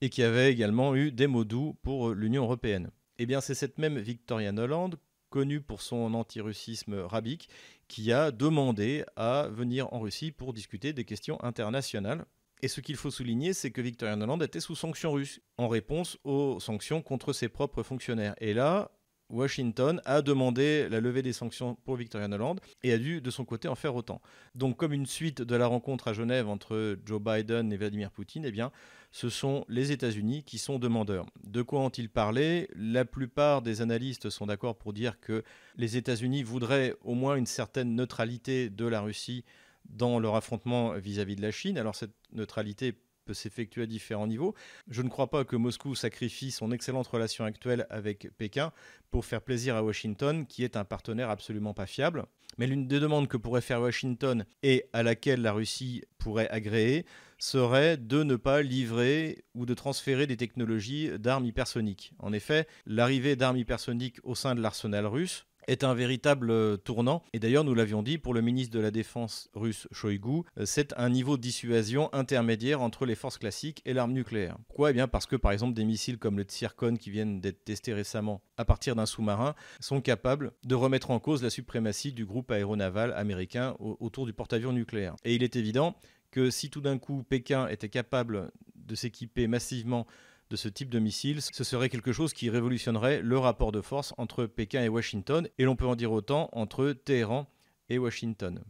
et 0.02 0.10
qui 0.10 0.24
avait 0.24 0.52
également 0.52 0.96
eu 0.96 1.12
des 1.12 1.28
mots 1.28 1.46
doux 1.46 1.76
pour 1.82 2.12
l'Union 2.12 2.44
européenne. 2.44 2.90
Eh 3.18 3.26
bien, 3.26 3.42
c'est 3.42 3.56
cette 3.56 3.78
même 3.78 4.00
Victoria 4.00 4.52
Noland, 4.52 4.92
connue 5.30 5.62
pour 5.62 5.82
son 5.82 6.14
antirussisme 6.14 6.96
rabique, 6.96 7.50
qui 7.88 8.12
a 8.12 8.32
demandé 8.32 9.04
à 9.16 9.48
venir 9.52 9.94
en 9.94 10.00
Russie 10.00 10.32
pour 10.32 10.54
discuter 10.54 10.94
des 10.94 11.06
questions 11.06 11.42
internationales. 11.44 12.26
Et 12.62 12.68
ce 12.68 12.82
qu'il 12.82 12.98
faut 12.98 13.12
souligner, 13.12 13.54
c'est 13.54 13.72
que 13.72 13.82
Victoria 13.82 14.16
Nuland 14.16 14.40
était 14.42 14.60
sous 14.60 14.76
sanctions 14.76 15.14
russes, 15.14 15.40
en 15.58 15.70
réponse 15.70 16.18
aux 16.24 16.60
sanctions 16.60 17.02
contre 17.02 17.32
ses 17.32 17.48
propres 17.48 17.84
fonctionnaires. 17.84 18.36
Et 18.40 18.54
là, 18.54 18.92
Washington 19.30 20.02
a 20.06 20.22
demandé 20.22 20.90
la 20.90 21.00
levée 21.00 21.22
des 21.22 21.34
sanctions 21.34 21.76
pour 21.86 21.96
Victoria 21.96 22.28
Nuland 22.28 22.56
et 22.84 22.92
a 22.92 22.98
dû 22.98 23.22
de 23.22 23.30
son 23.30 23.46
côté 23.46 23.68
en 23.68 23.76
faire 23.76 23.96
autant. 23.96 24.22
Donc 24.56 24.78
comme 24.78 24.92
une 24.92 25.06
suite 25.06 25.42
de 25.42 25.56
la 25.56 25.68
rencontre 25.68 26.08
à 26.08 26.14
Genève 26.14 26.50
entre 26.50 26.98
Joe 27.06 27.22
Biden 27.22 27.72
et 27.72 27.78
Vladimir 27.78 28.12
Poutine, 28.12 28.44
eh 28.46 28.52
bien, 28.52 28.72
ce 29.12 29.30
sont 29.30 29.66
les 29.68 29.92
États-Unis 29.92 30.44
qui 30.44 30.58
sont 30.58 30.80
demandeurs. 30.80 31.26
De 31.44 31.62
quoi 31.62 31.82
ont-ils 31.82 32.10
parlé? 32.10 32.70
La 32.76 33.06
plupart 33.06 33.62
des 33.62 33.82
analystes 33.82 34.30
sont 34.30 34.46
d'accord 34.46 34.78
pour 34.78 34.94
dire 34.94 35.20
que 35.20 35.44
les 35.76 35.98
États-Unis 35.98 36.44
voudraient 36.44 36.96
au 37.02 37.16
moins 37.16 37.36
une 37.36 37.46
certaine 37.46 37.96
neutralité 37.96 38.70
de 38.70 38.86
la 38.86 39.02
Russie 39.02 39.44
dans 39.86 40.20
leur 40.20 40.36
affrontement 40.36 40.94
vis-à-vis 40.94 41.36
de 41.36 41.42
la 41.42 41.52
Chine. 41.52 41.78
Alors 41.78 41.96
cette 41.96 42.14
neutralité 42.34 42.94
peut 43.26 43.34
s'effectuer 43.34 43.84
à 43.84 43.86
différents 43.86 44.28
niveaux. 44.28 44.56
Je 44.88 45.02
ne 45.02 45.10
crois 45.10 45.30
pas 45.30 45.46
que 45.46 45.56
Moscou 45.56 45.96
sacrifie 45.96 46.52
son 46.52 46.72
excellente 46.72 47.08
relation 47.08 47.46
actuelle 47.46 47.86
avec 47.90 48.30
Pékin 48.38 48.72
pour 49.12 49.26
faire 49.26 49.42
plaisir 49.42 49.76
à 49.76 49.84
Washington, 49.84 50.46
qui 50.46 50.64
est 50.64 50.78
un 50.78 50.84
partenaire 50.84 51.30
absolument 51.30 51.74
pas 51.74 51.86
fiable. 51.86 52.26
Mais 52.58 52.68
l'une 52.68 52.88
des 52.88 53.00
demandes 53.00 53.28
que 53.28 53.38
pourrait 53.38 53.62
faire 53.62 53.82
Washington 53.82 54.46
et 54.64 54.86
à 54.94 55.04
laquelle 55.04 55.42
la 55.42 55.54
Russie 55.54 56.04
pourrait 56.18 56.50
agréer 56.50 57.06
serait 57.40 57.98
de 57.98 58.24
ne 58.24 58.36
pas 58.36 58.62
livrer 58.62 59.44
ou 59.56 59.66
de 59.66 59.74
transférer 59.74 60.28
des 60.28 60.38
technologies 60.38 61.10
d'armes 61.18 61.46
hypersoniques. 61.46 62.14
En 62.20 62.34
effet, 62.34 62.68
l'arrivée 62.86 63.36
d'armes 63.36 63.58
hypersoniques 63.58 64.20
au 64.24 64.36
sein 64.36 64.56
de 64.56 64.62
l'arsenal 64.62 65.06
russe 65.06 65.46
est 65.70 65.84
un 65.84 65.94
véritable 65.94 66.52
euh, 66.52 66.78
tournant. 66.78 67.24
Et 67.34 67.40
d'ailleurs, 67.40 67.64
nous 67.64 67.76
l'avions 67.76 68.02
dit, 68.02 68.18
pour 68.18 68.34
le 68.34 68.42
ministre 68.42 68.76
de 68.76 68.82
la 68.82 68.92
Défense 68.92 69.50
russe 69.54 69.88
Shoigu, 69.92 70.42
euh, 70.58 70.66
c'est 70.66 70.94
un 70.98 71.10
niveau 71.10 71.38
de 71.38 71.42
dissuasion 71.42 72.10
intermédiaire 72.14 72.82
entre 72.82 73.06
les 73.06 73.16
forces 73.16 73.38
classiques 73.38 73.82
et 73.86 73.94
l'arme 73.94 74.14
nucléaire. 74.14 74.58
Pourquoi? 74.68 74.90
Eh 74.90 74.94
bien 74.94 75.08
parce 75.08 75.28
que 75.28 75.36
par 75.36 75.52
exemple 75.52 75.76
des 75.76 75.86
missiles 75.86 76.18
comme 76.18 76.38
le 76.38 76.44
Tsirkon 76.44 76.96
qui 76.96 77.12
viennent 77.12 77.40
d'être 77.40 77.64
testés 77.64 77.94
récemment 77.94 78.42
à 78.58 78.66
partir 78.66 78.96
d'un 78.96 79.06
sous-marin 79.06 79.56
sont 79.80 80.02
capables 80.02 80.52
de 80.64 80.76
remettre 80.76 81.12
en 81.12 81.20
cause 81.20 81.44
la 81.44 81.50
suprématie 81.50 82.14
du 82.14 82.26
groupe 82.26 82.52
aéronaval 82.52 83.14
américain 83.14 83.76
autour 83.80 84.26
du 84.26 84.34
porte-avions 84.34 84.74
nucléaire. 84.74 85.16
Et 85.24 85.36
il 85.36 85.44
est 85.44 85.56
évident 85.56 85.96
que 86.32 86.50
si 86.50 86.70
tout 86.70 86.82
d'un 86.82 86.98
coup 86.98 87.24
Pékin 87.24 87.68
était 87.68 87.90
capable 87.90 88.52
de 88.76 88.96
s'équiper 88.96 89.48
massivement 89.48 90.08
de 90.50 90.56
ce 90.56 90.68
type 90.68 90.90
de 90.90 91.00
missile, 91.00 91.42
ce 91.42 91.64
serait 91.64 91.90
quelque 91.90 92.12
chose 92.12 92.34
qui 92.34 92.50
révolutionnerait 92.50 93.22
le 93.22 93.38
rapport 93.38 93.72
de 93.72 93.82
force 93.82 94.14
entre 94.18 94.46
Pékin 94.46 94.84
et 94.84 94.90
Washington, 94.90 95.48
et 95.58 95.64
l'on 95.64 95.76
peut 95.76 95.86
en 95.86 95.96
dire 95.96 96.12
autant 96.12 96.50
entre 96.54 96.92
Téhéran 96.92 97.48
et 97.90 98.00
Washington. 98.00 98.64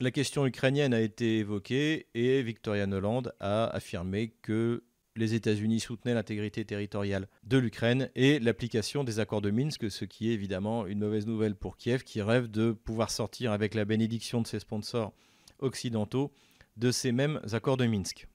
La 0.00 0.10
question 0.10 0.46
ukrainienne 0.46 0.94
a 0.94 1.00
été 1.00 1.38
évoquée 1.38 2.06
et 2.14 2.42
Victoria 2.42 2.86
Noland 2.86 3.22
a 3.40 3.66
affirmé 3.66 4.34
que 4.42 4.84
les 5.16 5.34
États-Unis 5.34 5.80
soutenaient 5.80 6.14
l'intégrité 6.14 6.64
territoriale 6.64 7.28
de 7.44 7.58
l'Ukraine 7.58 8.10
et 8.14 8.38
l'application 8.38 9.04
des 9.04 9.20
accords 9.20 9.42
de 9.42 9.50
Minsk, 9.50 9.90
ce 9.90 10.04
qui 10.04 10.30
est 10.30 10.34
évidemment 10.34 10.86
une 10.86 11.00
mauvaise 11.00 11.26
nouvelle 11.26 11.54
pour 11.54 11.76
Kiev 11.76 12.02
qui 12.02 12.22
rêve 12.22 12.50
de 12.50 12.72
pouvoir 12.72 13.10
sortir 13.10 13.52
avec 13.52 13.74
la 13.74 13.84
bénédiction 13.84 14.40
de 14.40 14.46
ses 14.46 14.60
sponsors 14.60 15.12
occidentaux 15.58 16.32
de 16.76 16.90
ces 16.90 17.12
mêmes 17.12 17.40
accords 17.52 17.76
de 17.76 17.86
Minsk. 17.86 18.28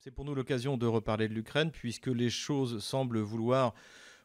C'est 0.00 0.10
pour 0.10 0.24
nous 0.24 0.34
l'occasion 0.34 0.76
de 0.76 0.86
reparler 0.86 1.28
de 1.28 1.34
l'Ukraine, 1.34 1.70
puisque 1.70 2.06
les 2.06 2.30
choses 2.30 2.82
semblent 2.82 3.18
vouloir 3.18 3.74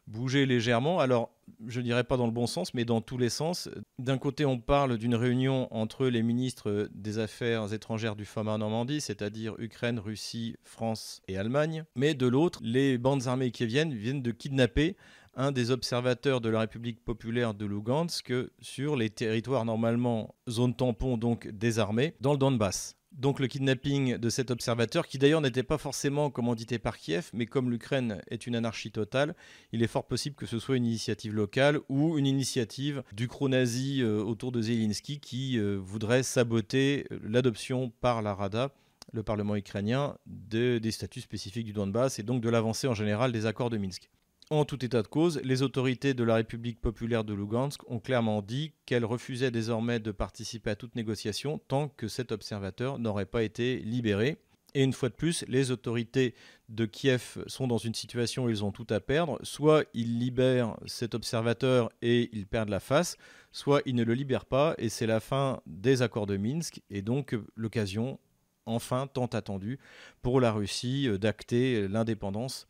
bouger 0.06 0.46
légèrement. 0.46 1.00
Alors, 1.00 1.30
je 1.66 1.80
ne 1.80 1.84
dirais 1.84 2.04
pas 2.04 2.16
dans 2.16 2.26
le 2.26 2.32
bon 2.32 2.46
sens, 2.46 2.74
mais 2.74 2.84
dans 2.84 3.00
tous 3.00 3.18
les 3.18 3.28
sens. 3.28 3.68
D'un 3.98 4.18
côté, 4.18 4.44
on 4.44 4.58
parle 4.58 4.98
d'une 4.98 5.14
réunion 5.14 5.68
entre 5.74 6.06
les 6.06 6.22
ministres 6.22 6.88
des 6.94 7.18
Affaires 7.18 7.72
étrangères 7.72 8.16
du 8.16 8.24
format 8.24 8.58
Normandie, 8.58 9.00
c'est-à-dire 9.00 9.54
Ukraine, 9.58 9.98
Russie, 9.98 10.56
France 10.62 11.22
et 11.28 11.36
Allemagne. 11.36 11.84
Mais 11.96 12.14
de 12.14 12.26
l'autre, 12.26 12.60
les 12.62 12.98
bandes 12.98 13.26
armées 13.26 13.50
qui 13.50 13.66
viennent 13.66 13.94
viennent 13.94 14.22
de 14.22 14.32
kidnapper 14.32 14.96
un 15.36 15.50
des 15.50 15.70
observateurs 15.70 16.40
de 16.40 16.48
la 16.48 16.60
République 16.60 17.04
populaire 17.04 17.54
de 17.54 17.66
Lugansk 17.66 18.32
sur 18.60 18.94
les 18.94 19.10
territoires 19.10 19.64
normalement 19.64 20.34
zone 20.48 20.74
tampon, 20.74 21.16
donc 21.16 21.48
désarmés, 21.48 22.14
dans 22.20 22.32
le 22.32 22.38
Donbass 22.38 22.96
donc 23.14 23.38
le 23.38 23.46
kidnapping 23.46 24.16
de 24.16 24.28
cet 24.28 24.50
observateur, 24.50 25.06
qui 25.06 25.18
d'ailleurs 25.18 25.40
n'était 25.40 25.62
pas 25.62 25.78
forcément 25.78 26.30
commandité 26.30 26.78
par 26.78 26.98
Kiev, 26.98 27.30
mais 27.32 27.46
comme 27.46 27.70
l'Ukraine 27.70 28.20
est 28.28 28.46
une 28.46 28.56
anarchie 28.56 28.90
totale, 28.90 29.34
il 29.72 29.82
est 29.82 29.88
fort 29.88 30.06
possible 30.06 30.34
que 30.36 30.46
ce 30.46 30.58
soit 30.58 30.76
une 30.76 30.84
initiative 30.84 31.34
locale 31.34 31.80
ou 31.88 32.18
une 32.18 32.26
initiative 32.26 33.02
du 33.12 33.28
nazi 33.48 34.02
euh, 34.02 34.22
autour 34.22 34.52
de 34.52 34.60
Zelensky 34.60 35.20
qui 35.20 35.58
euh, 35.58 35.76
voudrait 35.76 36.22
saboter 36.22 37.06
l'adoption 37.22 37.92
par 38.00 38.22
la 38.22 38.34
Rada, 38.34 38.72
le 39.12 39.22
Parlement 39.22 39.54
ukrainien, 39.54 40.16
des 40.26 40.90
statuts 40.90 41.20
spécifiques 41.20 41.66
du 41.66 41.72
Donbass 41.72 42.18
et 42.18 42.22
donc 42.22 42.40
de 42.40 42.48
l'avancée 42.48 42.88
en 42.88 42.94
général 42.94 43.32
des 43.32 43.46
accords 43.46 43.70
de 43.70 43.78
Minsk. 43.78 44.10
En 44.50 44.66
tout 44.66 44.84
état 44.84 45.02
de 45.02 45.08
cause, 45.08 45.40
les 45.42 45.62
autorités 45.62 46.12
de 46.12 46.22
la 46.22 46.34
République 46.34 46.78
populaire 46.78 47.24
de 47.24 47.32
Lugansk 47.32 47.80
ont 47.90 47.98
clairement 47.98 48.42
dit 48.42 48.72
qu'elles 48.84 49.06
refusaient 49.06 49.50
désormais 49.50 50.00
de 50.00 50.12
participer 50.12 50.70
à 50.70 50.76
toute 50.76 50.96
négociation 50.96 51.58
tant 51.66 51.88
que 51.88 52.08
cet 52.08 52.30
observateur 52.30 52.98
n'aurait 52.98 53.24
pas 53.24 53.42
été 53.42 53.78
libéré. 53.78 54.36
Et 54.74 54.82
une 54.82 54.92
fois 54.92 55.08
de 55.08 55.14
plus, 55.14 55.46
les 55.48 55.70
autorités 55.70 56.34
de 56.68 56.84
Kiev 56.84 57.42
sont 57.46 57.66
dans 57.66 57.78
une 57.78 57.94
situation 57.94 58.44
où 58.44 58.50
ils 58.50 58.64
ont 58.64 58.72
tout 58.72 58.86
à 58.90 59.00
perdre. 59.00 59.38
Soit 59.42 59.84
ils 59.94 60.18
libèrent 60.18 60.76
cet 60.84 61.14
observateur 61.14 61.90
et 62.02 62.28
ils 62.36 62.46
perdent 62.46 62.68
la 62.68 62.80
face, 62.80 63.16
soit 63.50 63.80
ils 63.86 63.94
ne 63.94 64.04
le 64.04 64.12
libèrent 64.12 64.44
pas 64.44 64.74
et 64.76 64.90
c'est 64.90 65.06
la 65.06 65.20
fin 65.20 65.62
des 65.64 66.02
accords 66.02 66.26
de 66.26 66.36
Minsk 66.36 66.82
et 66.90 67.00
donc 67.00 67.34
l'occasion, 67.56 68.18
enfin 68.66 69.06
tant 69.06 69.26
attendue, 69.26 69.78
pour 70.20 70.38
la 70.38 70.52
Russie 70.52 71.08
d'acter 71.18 71.88
l'indépendance 71.88 72.66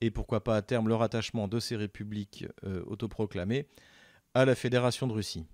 et 0.00 0.10
pourquoi 0.10 0.42
pas 0.42 0.56
à 0.56 0.62
terme 0.62 0.88
le 0.88 0.94
rattachement 0.94 1.48
de 1.48 1.60
ces 1.60 1.76
républiques 1.76 2.46
euh, 2.64 2.82
autoproclamées 2.86 3.66
à 4.34 4.44
la 4.44 4.54
Fédération 4.54 5.06
de 5.06 5.12
Russie. 5.12 5.46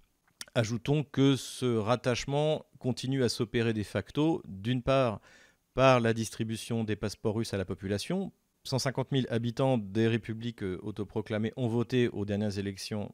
Ajoutons 0.54 1.04
que 1.04 1.36
ce 1.36 1.76
rattachement 1.76 2.66
continue 2.78 3.24
à 3.24 3.28
s'opérer 3.28 3.72
de 3.72 3.82
facto, 3.82 4.42
d'une 4.46 4.82
part 4.82 5.20
par 5.74 6.00
la 6.00 6.12
distribution 6.12 6.84
des 6.84 6.96
passeports 6.96 7.34
russes 7.34 7.54
à 7.54 7.58
la 7.58 7.64
population. 7.64 8.32
150 8.64 9.08
000 9.12 9.24
habitants 9.28 9.78
des 9.78 10.08
républiques 10.08 10.62
euh, 10.62 10.78
autoproclamées 10.82 11.52
ont 11.56 11.68
voté 11.68 12.08
aux 12.08 12.24
dernières 12.24 12.58
élections 12.58 13.12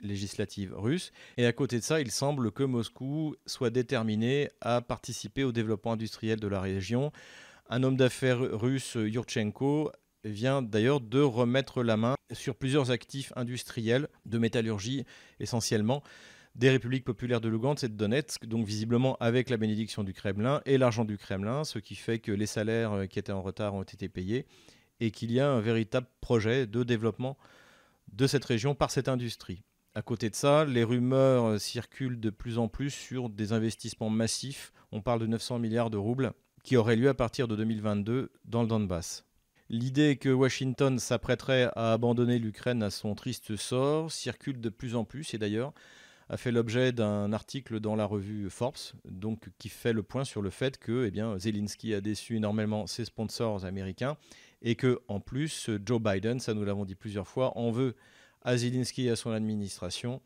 législatives 0.00 0.74
russes. 0.76 1.12
Et 1.36 1.46
à 1.46 1.52
côté 1.52 1.78
de 1.78 1.84
ça, 1.84 2.00
il 2.00 2.10
semble 2.10 2.52
que 2.52 2.62
Moscou 2.62 3.34
soit 3.46 3.70
déterminé 3.70 4.50
à 4.60 4.82
participer 4.82 5.44
au 5.44 5.52
développement 5.52 5.92
industriel 5.92 6.38
de 6.38 6.48
la 6.48 6.60
région. 6.60 7.10
Un 7.70 7.82
homme 7.82 7.96
d'affaires 7.96 8.38
russe, 8.38 8.96
Yurchenko, 8.96 9.90
vient 10.24 10.62
d'ailleurs 10.62 11.00
de 11.00 11.20
remettre 11.20 11.82
la 11.82 11.96
main 11.96 12.14
sur 12.32 12.56
plusieurs 12.56 12.90
actifs 12.90 13.32
industriels 13.36 14.08
de 14.26 14.38
métallurgie 14.38 15.04
essentiellement 15.40 16.02
des 16.54 16.70
républiques 16.70 17.04
populaires 17.04 17.40
de 17.40 17.48
Lugansk 17.48 17.84
et 17.84 17.88
de 17.88 17.94
Donetsk, 17.94 18.46
donc 18.46 18.66
visiblement 18.66 19.16
avec 19.18 19.50
la 19.50 19.56
bénédiction 19.56 20.04
du 20.04 20.12
Kremlin 20.12 20.60
et 20.66 20.78
l'argent 20.78 21.04
du 21.04 21.18
Kremlin, 21.18 21.64
ce 21.64 21.78
qui 21.78 21.96
fait 21.96 22.20
que 22.20 22.30
les 22.30 22.46
salaires 22.46 22.92
euh, 22.92 23.06
qui 23.06 23.18
étaient 23.18 23.32
en 23.32 23.42
retard 23.42 23.74
ont 23.74 23.82
été 23.82 24.08
payés 24.08 24.46
et 25.00 25.10
qu'il 25.10 25.32
y 25.32 25.40
a 25.40 25.50
un 25.50 25.60
véritable 25.60 26.06
projet 26.20 26.66
de 26.66 26.84
développement 26.84 27.36
de 28.12 28.26
cette 28.26 28.44
région 28.44 28.74
par 28.74 28.92
cette 28.92 29.08
industrie. 29.08 29.62
À 29.96 30.02
côté 30.02 30.30
de 30.30 30.34
ça, 30.34 30.64
les 30.64 30.84
rumeurs 30.84 31.44
euh, 31.44 31.58
circulent 31.58 32.20
de 32.20 32.30
plus 32.30 32.58
en 32.58 32.68
plus 32.68 32.90
sur 32.90 33.28
des 33.28 33.52
investissements 33.52 34.10
massifs. 34.10 34.72
On 34.92 35.02
parle 35.02 35.20
de 35.20 35.26
900 35.26 35.58
milliards 35.58 35.90
de 35.90 35.96
roubles 35.96 36.32
qui 36.62 36.76
auraient 36.76 36.96
lieu 36.96 37.08
à 37.08 37.14
partir 37.14 37.48
de 37.48 37.56
2022 37.56 38.30
dans 38.44 38.62
le 38.62 38.68
Donbass. 38.68 39.24
L'idée 39.70 40.16
que 40.16 40.28
Washington 40.28 40.98
s'apprêterait 40.98 41.70
à 41.74 41.92
abandonner 41.92 42.38
l'Ukraine 42.38 42.82
à 42.82 42.90
son 42.90 43.14
triste 43.14 43.56
sort 43.56 44.12
circule 44.12 44.60
de 44.60 44.68
plus 44.68 44.94
en 44.94 45.04
plus 45.04 45.32
et 45.34 45.38
d'ailleurs 45.38 45.72
a 46.28 46.36
fait 46.36 46.52
l'objet 46.52 46.92
d'un 46.92 47.32
article 47.32 47.80
dans 47.80 47.96
la 47.96 48.06
revue 48.06 48.48
Forbes, 48.50 48.76
donc 49.08 49.48
qui 49.58 49.68
fait 49.68 49.92
le 49.92 50.02
point 50.02 50.24
sur 50.24 50.42
le 50.42 50.50
fait 50.50 50.78
que 50.78 51.10
eh 51.12 51.38
Zelensky 51.38 51.94
a 51.94 52.00
déçu 52.00 52.36
énormément 52.36 52.86
ses 52.86 53.04
sponsors 53.04 53.64
américains 53.64 54.16
et 54.62 54.74
que 54.74 55.00
en 55.08 55.20
plus 55.20 55.70
Joe 55.84 56.00
Biden, 56.00 56.40
ça 56.40 56.54
nous 56.54 56.64
l'avons 56.64 56.84
dit 56.84 56.94
plusieurs 56.94 57.28
fois, 57.28 57.56
en 57.58 57.70
veut 57.70 57.94
à 58.42 58.56
Zelensky 58.56 59.06
et 59.06 59.10
à 59.10 59.16
son 59.16 59.30
administration 59.30 60.20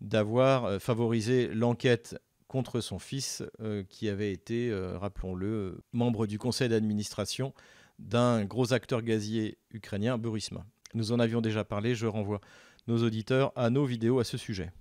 d'avoir 0.00 0.64
euh, 0.64 0.78
favorisé 0.78 1.48
l'enquête 1.48 2.16
contre 2.48 2.80
son 2.80 2.98
fils 2.98 3.42
euh, 3.60 3.82
qui 3.88 4.08
avait 4.08 4.32
été, 4.32 4.70
euh, 4.70 4.98
rappelons-le, 4.98 5.80
membre 5.92 6.26
du 6.26 6.38
conseil 6.38 6.68
d'administration 6.68 7.52
d'un 7.98 8.44
gros 8.44 8.72
acteur 8.72 9.02
gazier 9.02 9.58
ukrainien, 9.70 10.18
Burisma. 10.18 10.66
Nous 10.94 11.12
en 11.12 11.18
avions 11.18 11.40
déjà 11.40 11.64
parlé, 11.64 11.94
je 11.94 12.06
renvoie 12.06 12.40
nos 12.86 13.02
auditeurs 13.02 13.52
à 13.56 13.70
nos 13.70 13.84
vidéos 13.84 14.18
à 14.18 14.24
ce 14.24 14.36
sujet. 14.36 14.72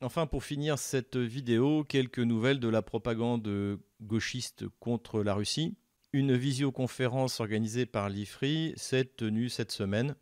Enfin, 0.00 0.26
pour 0.26 0.44
finir 0.44 0.78
cette 0.78 1.16
vidéo, 1.16 1.84
quelques 1.84 2.18
nouvelles 2.18 2.60
de 2.60 2.68
la 2.68 2.82
propagande 2.82 3.78
gauchiste 4.02 4.66
contre 4.80 5.22
la 5.22 5.34
Russie. 5.34 5.76
Une 6.12 6.36
visioconférence 6.36 7.40
organisée 7.40 7.86
par 7.86 8.08
l'IFRI 8.08 8.74
s'est 8.76 9.04
tenue 9.04 9.48
cette 9.48 9.72
semaine 9.72 10.14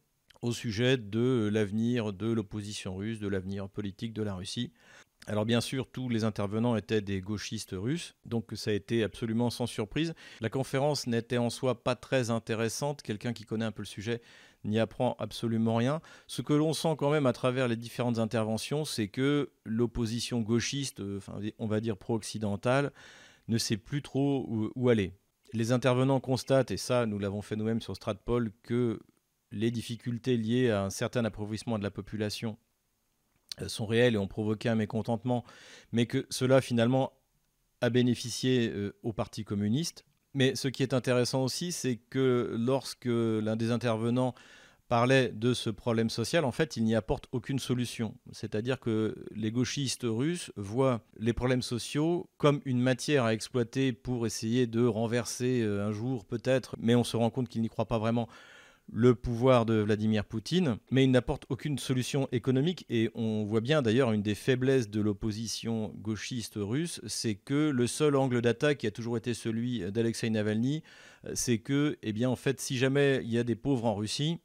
au 0.43 0.53
sujet 0.53 0.97
de 0.97 1.49
l'avenir 1.53 2.13
de 2.13 2.31
l'opposition 2.31 2.97
russe, 2.97 3.21
de 3.21 3.29
l'avenir 3.29 3.69
politique 3.69 4.13
de 4.13 4.23
la 4.23 4.35
Russie. 4.35 4.73
Alors 5.29 5.47
bien 5.47 5.61
sûr, 5.61 5.87
tous 5.87 6.09
les 6.09 6.25
intervenants 6.25 6.75
étaient 6.75 7.01
des 7.01 7.21
gauchistes 7.21 7.75
russes, 7.79 8.17
donc 8.25 8.47
ça 8.55 8.71
a 8.71 8.75
été 8.75 9.05
absolument 9.05 9.51
sans 9.51 9.67
surprise. 9.67 10.15
La 10.41 10.51
conférence 10.51 11.07
n'était 11.07 11.39
en 11.39 11.49
soi 11.49 11.85
pas 11.85 11.95
très 11.95 12.31
intéressante, 12.31 13.03
quelqu'un 13.03 13.33
qui 13.33 13.45
connaît 13.45 13.65
un 13.65 13.71
peu 13.73 13.83
le 13.83 13.87
sujet 13.87 14.21
n'y 14.65 14.81
apprend 14.81 15.17
absolument 15.19 15.77
rien. 15.77 16.01
Ce 16.27 16.43
que 16.43 16.53
l'on 16.53 16.73
sent 16.73 16.95
quand 16.99 17.11
même 17.11 17.27
à 17.27 17.33
travers 17.33 17.69
les 17.69 17.77
différentes 17.77 18.19
interventions, 18.19 18.85
c'est 18.85 19.09
que 19.09 19.51
l'opposition 19.65 20.41
gauchiste, 20.41 21.01
euh, 21.01 21.21
on 21.59 21.67
va 21.67 21.81
dire 21.81 21.97
pro-occidentale, 21.97 22.93
ne 23.49 23.59
sait 23.59 23.77
plus 23.77 24.03
trop 24.03 24.47
où, 24.75 24.89
aller. 24.89 25.13
Les 25.53 25.73
intervenants 25.73 26.21
constatent, 26.21 26.71
et 26.71 26.77
ça 26.77 27.07
nous 27.07 27.19
l'avons 27.19 27.43
fait 27.43 27.57
nous-mêmes 27.57 27.81
sur 27.81 27.95
Stratpol, 27.95 28.53
que 28.63 29.01
les 29.51 29.71
difficultés 29.71 30.37
liées 30.37 30.71
à 30.71 30.85
un 30.85 30.91
certain 30.91 31.25
appauvrissement 31.25 31.79
de 31.79 31.85
la 31.85 31.91
population 31.91 32.57
sont 33.67 33.87
réelles 33.87 34.15
et 34.15 34.19
ont 34.19 34.27
provoqué 34.27 34.69
un 34.69 34.75
mécontentement, 34.75 35.45
mais 35.93 36.07
que 36.07 36.27
cela 36.31 36.61
finalement 36.61 37.13
a 37.81 37.91
bénéficié 37.91 38.71
euh, 38.71 38.95
au 39.03 39.13
Parti 39.13 39.45
communiste. 39.45 40.05
Mais 40.35 40.55
ce 40.55 40.69
qui 40.69 40.83
est 40.83 40.95
intéressant 40.95 41.43
aussi, 41.43 41.73
c'est 41.73 41.97
que 41.97 42.55
lorsque 42.59 43.05
l'un 43.07 43.57
des 43.57 43.71
intervenants 43.71 44.35
parlait 44.89 45.31
de 45.31 45.55
ce 45.55 45.71
problème 45.71 46.11
social, 46.11 46.45
en 46.45 46.53
fait, 46.53 46.77
il 46.77 46.85
n'y 46.85 46.95
apporte 46.95 47.27
aucune 47.33 47.59
solution. 47.59 48.15
C'est-à-dire 48.31 48.79
que 48.79 49.15
les 49.35 49.51
gauchistes 49.51 50.05
russes 50.05 50.53
voient 50.57 51.01
les 51.19 51.33
problèmes 51.33 51.63
sociaux 51.63 52.29
comme 52.37 52.61
une 52.65 52.81
matière 52.81 53.25
à 53.25 53.35
exploiter 53.35 53.93
pour 53.93 54.27
essayer 54.27 54.67
de 54.67 54.85
renverser 54.85 55.63
euh, 55.63 55.87
un 55.87 55.93
jour 55.93 56.25
peut-être, 56.25 56.77
mais 56.79 56.95
on 56.95 57.05
se 57.05 57.17
rend 57.17 57.31
compte 57.31 57.49
qu'ils 57.49 57.63
n'y 57.63 57.69
croient 57.69 57.87
pas 57.87 57.99
vraiment 57.99 58.29
le 58.91 59.15
pouvoir 59.15 59.65
de 59.65 59.75
Vladimir 59.75 60.25
Poutine, 60.25 60.77
mais 60.91 61.05
il 61.05 61.11
n'apporte 61.11 61.45
aucune 61.49 61.79
solution 61.79 62.29
économique. 62.33 62.85
Et 62.89 63.11
on 63.15 63.45
voit 63.45 63.61
bien 63.61 63.83
d'ailleurs 63.83 64.13
une 64.13 64.23
des 64.23 64.35
faiblesses 64.35 64.91
de 64.91 65.01
l'opposition 65.01 65.93
gauchiste 65.97 66.55
russe, 66.57 67.01
c'est 67.07 67.35
que 67.35 67.71
le 67.71 67.87
seul 67.87 68.17
angle 68.17 68.43
d'attaque 68.43 68.79
qui 68.79 68.87
a 68.87 68.91
toujours 68.91 69.17
été 69.17 69.35
celui 69.35 69.91
d'Alexei 69.93 70.31
Navalny, 70.31 70.83
c'est 71.35 71.59
que, 71.59 71.99
eh 72.03 72.13
bien, 72.13 72.29
en 72.29 72.37
fait, 72.37 72.61
si 72.61 72.77
jamais 72.77 73.21
il 73.23 73.31
y 73.31 73.39
a 73.39 73.45
des 73.45 73.57
pauvres 73.57 73.87
en 73.87 73.95
Russie, 73.95 74.39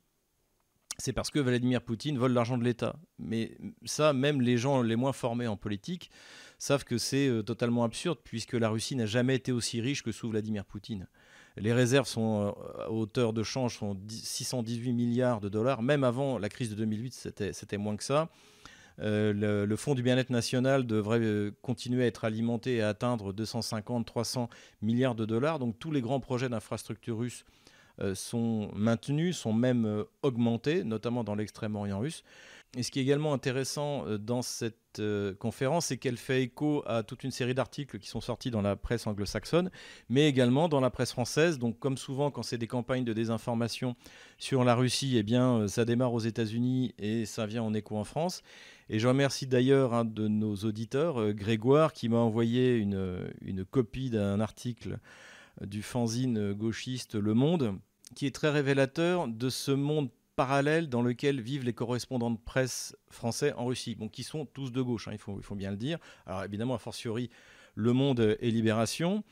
c'est 0.97 1.13
parce 1.13 1.29
que 1.29 1.39
Vladimir 1.39 1.81
Poutine 1.81 2.17
vole 2.17 2.33
l'argent 2.33 2.57
de 2.57 2.63
l'État. 2.63 2.99
Mais 3.19 3.57
ça, 3.85 4.13
même 4.13 4.41
les 4.41 4.57
gens 4.57 4.81
les 4.81 4.95
moins 4.95 5.13
formés 5.13 5.47
en 5.47 5.57
politique 5.57 6.09
savent 6.57 6.83
que 6.83 6.97
c'est 6.97 7.27
euh, 7.27 7.43
totalement 7.43 7.83
absurde, 7.83 8.17
puisque 8.23 8.53
la 8.53 8.69
Russie 8.69 8.95
n'a 8.95 9.05
jamais 9.05 9.35
été 9.35 9.51
aussi 9.51 9.79
riche 9.79 10.01
que 10.01 10.11
sous 10.11 10.29
Vladimir 10.29 10.65
Poutine. 10.65 11.07
Les 11.57 11.73
réserves 11.73 12.07
sont 12.07 12.53
euh, 12.57 12.83
à 12.83 12.91
hauteur 12.91 13.33
de 13.33 13.43
change 13.43 13.77
sont 13.77 13.97
618 14.07 14.93
milliards 14.93 15.41
de 15.41 15.49
dollars. 15.49 15.81
Même 15.81 16.03
avant 16.03 16.37
la 16.37 16.49
crise 16.49 16.69
de 16.69 16.75
2008, 16.75 17.31
c'était 17.51 17.77
moins 17.77 17.97
que 17.97 18.03
ça. 18.03 18.29
Euh, 18.99 19.65
le, 19.65 19.75
fonds 19.75 19.93
du 19.93 20.01
bien-être 20.01 20.31
national 20.31 20.87
devrait 20.87 21.19
euh, 21.19 21.51
continuer 21.61 22.03
à 22.03 22.07
être 22.07 22.25
alimenté 22.25 22.77
et 22.77 22.81
atteindre 22.81 23.31
250-300 23.31 24.47
milliards 24.81 25.15
de 25.15 25.25
dollars. 25.25 25.59
Donc 25.59 25.77
tous 25.79 25.91
les 25.91 26.01
grands 26.01 26.19
projets 26.19 26.49
d'infrastructure 26.49 27.17
russes 27.17 27.45
sont 28.13 28.69
maintenus, 28.75 29.37
sont 29.37 29.53
même 29.53 30.05
augmentés, 30.21 30.83
notamment 30.83 31.23
dans 31.23 31.33
l'extrême-orient 31.33 31.97
russe. 31.97 32.23
Et 32.77 32.83
ce 32.83 32.91
qui 32.91 32.99
est 32.99 33.01
également 33.01 33.33
intéressant 33.33 34.05
euh, 34.05 34.19
dans 34.19 34.43
cette 34.43 34.99
euh, 34.99 35.33
conférence, 35.33 35.87
c'est 35.87 35.97
qu'elle 35.97 36.15
fait 36.15 36.43
écho 36.43 36.83
à 36.85 37.01
toute 37.01 37.23
une 37.23 37.31
série 37.31 37.55
d'articles 37.55 37.97
qui 37.97 38.07
sont 38.07 38.21
sortis 38.21 38.51
dans 38.51 38.61
la 38.61 38.75
presse 38.75 39.07
anglo-saxonne, 39.07 39.71
mais 40.09 40.29
également 40.29 40.69
dans 40.69 40.79
la 40.79 40.91
presse 40.91 41.11
française. 41.11 41.57
Donc, 41.57 41.79
comme 41.79 41.97
souvent, 41.97 42.29
quand 42.29 42.43
c'est 42.43 42.59
des 42.59 42.67
campagnes 42.67 43.03
de 43.03 43.13
désinformation 43.13 43.95
sur 44.37 44.63
la 44.63 44.75
Russie, 44.75 45.17
eh 45.17 45.23
bien, 45.23 45.61
euh, 45.61 45.67
ça 45.67 45.85
démarre 45.85 46.13
aux 46.13 46.19
États-Unis 46.19 46.93
et 46.99 47.25
ça 47.25 47.47
vient 47.47 47.63
en 47.63 47.73
écho 47.73 47.97
en 47.97 48.03
France. 48.03 48.43
Et 48.89 48.99
je 48.99 49.07
remercie 49.07 49.47
d'ailleurs 49.47 49.95
un 49.95 50.05
de 50.05 50.27
nos 50.27 50.55
auditeurs, 50.57 51.33
Grégoire, 51.33 51.93
qui 51.93 52.09
m'a 52.09 52.19
envoyé 52.19 52.75
une, 52.75 53.27
une 53.41 53.65
copie 53.65 54.11
d'un 54.11 54.39
article 54.39 54.99
du 55.61 55.81
fanzine 55.81 56.53
gauchiste 56.53 57.15
Le 57.15 57.33
Monde, 57.33 57.79
qui 58.15 58.27
est 58.27 58.35
très 58.35 58.49
révélateur 58.49 59.27
de 59.27 59.49
ce 59.49 59.71
monde 59.71 60.09
parallèle 60.37 60.87
dans 60.87 61.01
lequel 61.01 61.41
vivent 61.41 61.65
les 61.65 61.73
correspondants 61.73 62.31
de 62.31 62.37
presse 62.37 62.95
français 63.09 63.51
en 63.53 63.65
Russie, 63.65 63.95
bon, 63.95 64.07
qui 64.07 64.23
sont 64.23 64.45
tous 64.45 64.71
de 64.71 64.81
gauche, 64.81 65.07
hein, 65.07 65.11
il, 65.11 65.17
faut, 65.17 65.35
il 65.37 65.43
faut 65.43 65.55
bien 65.55 65.71
le 65.71 65.77
dire. 65.77 65.97
Alors 66.25 66.43
évidemment, 66.45 66.75
a 66.75 66.77
fortiori, 66.77 67.29
Le 67.75 67.91
Monde 67.91 68.37
et 68.39 68.51
Libération. 68.51 69.23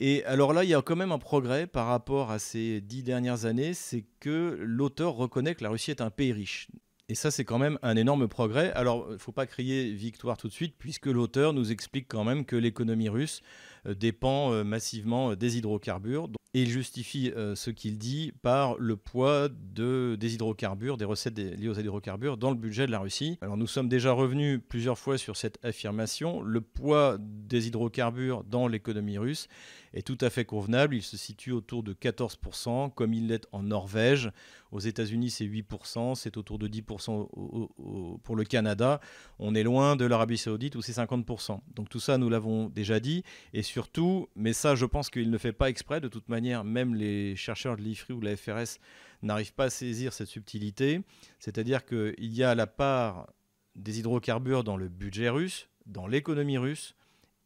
Et 0.00 0.24
alors 0.24 0.54
là, 0.54 0.64
il 0.64 0.70
y 0.70 0.74
a 0.74 0.80
quand 0.80 0.96
même 0.96 1.12
un 1.12 1.18
progrès 1.18 1.66
par 1.66 1.86
rapport 1.86 2.30
à 2.30 2.38
ces 2.38 2.80
dix 2.80 3.02
dernières 3.02 3.44
années, 3.44 3.74
c'est 3.74 4.06
que 4.18 4.58
l'auteur 4.58 5.12
reconnaît 5.12 5.54
que 5.54 5.62
la 5.62 5.68
Russie 5.68 5.90
est 5.90 6.00
un 6.00 6.10
pays 6.10 6.32
riche. 6.32 6.68
Et 7.10 7.14
ça, 7.14 7.30
c'est 7.30 7.44
quand 7.44 7.58
même 7.58 7.78
un 7.82 7.96
énorme 7.96 8.28
progrès. 8.28 8.72
Alors, 8.72 9.06
il 9.08 9.14
ne 9.14 9.18
faut 9.18 9.32
pas 9.32 9.44
crier 9.44 9.92
victoire 9.92 10.38
tout 10.38 10.46
de 10.46 10.52
suite, 10.52 10.76
puisque 10.78 11.06
l'auteur 11.06 11.52
nous 11.52 11.72
explique 11.72 12.06
quand 12.08 12.24
même 12.24 12.44
que 12.46 12.56
l'économie 12.56 13.08
russe 13.08 13.42
dépend 13.86 14.52
euh, 14.52 14.64
massivement 14.64 15.34
des 15.34 15.58
hydrocarbures. 15.58 16.28
Et 16.52 16.62
il 16.62 16.68
justifie 16.68 17.30
euh, 17.36 17.54
ce 17.54 17.70
qu'il 17.70 17.96
dit 17.96 18.32
par 18.42 18.76
le 18.76 18.96
poids 18.96 19.48
de, 19.48 20.16
des 20.18 20.34
hydrocarbures, 20.34 20.96
des 20.96 21.04
recettes 21.04 21.38
liées 21.38 21.68
aux 21.68 21.78
hydrocarbures 21.78 22.36
dans 22.36 22.50
le 22.50 22.56
budget 22.56 22.86
de 22.86 22.90
la 22.90 22.98
Russie. 22.98 23.38
Alors 23.40 23.56
nous 23.56 23.68
sommes 23.68 23.88
déjà 23.88 24.10
revenus 24.10 24.60
plusieurs 24.68 24.98
fois 24.98 25.16
sur 25.16 25.36
cette 25.36 25.64
affirmation. 25.64 26.42
Le 26.42 26.60
poids 26.60 27.18
des 27.20 27.68
hydrocarbures 27.68 28.42
dans 28.42 28.66
l'économie 28.66 29.16
russe 29.16 29.46
est 29.94 30.06
tout 30.06 30.18
à 30.20 30.30
fait 30.30 30.44
convenable. 30.44 30.96
Il 30.96 31.02
se 31.02 31.16
situe 31.16 31.52
autour 31.52 31.84
de 31.84 31.92
14%, 31.92 32.92
comme 32.94 33.14
il 33.14 33.28
l'est 33.28 33.46
en 33.52 33.62
Norvège. 33.62 34.30
Aux 34.72 34.78
États-Unis, 34.78 35.30
c'est 35.30 35.44
8%, 35.44 36.14
c'est 36.14 36.36
autour 36.36 36.58
de 36.58 36.68
10% 36.68 37.28
pour 38.22 38.36
le 38.36 38.44
Canada. 38.44 39.00
On 39.40 39.54
est 39.54 39.64
loin 39.64 39.96
de 39.96 40.04
l'Arabie 40.04 40.38
saoudite 40.38 40.76
où 40.76 40.82
c'est 40.82 40.92
50%. 40.92 41.60
Donc 41.74 41.88
tout 41.88 41.98
ça, 41.98 42.18
nous 42.18 42.28
l'avons 42.28 42.68
déjà 42.68 43.00
dit. 43.00 43.24
Et 43.52 43.62
surtout, 43.70 44.28
mais 44.36 44.52
ça, 44.52 44.74
je 44.74 44.84
pense 44.84 45.10
qu'il 45.10 45.30
ne 45.30 45.38
fait 45.38 45.52
pas 45.52 45.70
exprès. 45.70 46.00
De 46.00 46.08
toute 46.08 46.28
manière, 46.28 46.64
même 46.64 46.94
les 46.94 47.36
chercheurs 47.36 47.76
de 47.76 47.82
l'IFRI 47.82 48.12
ou 48.12 48.20
de 48.20 48.26
la 48.26 48.36
FRS 48.36 48.78
n'arrivent 49.22 49.54
pas 49.54 49.64
à 49.64 49.70
saisir 49.70 50.12
cette 50.12 50.28
subtilité. 50.28 51.02
C'est-à-dire 51.38 51.84
qu'il 51.84 52.14
y 52.18 52.42
a 52.42 52.54
la 52.54 52.66
part 52.66 53.32
des 53.76 54.00
hydrocarbures 54.00 54.64
dans 54.64 54.76
le 54.76 54.88
budget 54.88 55.28
russe, 55.28 55.68
dans 55.86 56.06
l'économie 56.06 56.58
russe, 56.58 56.94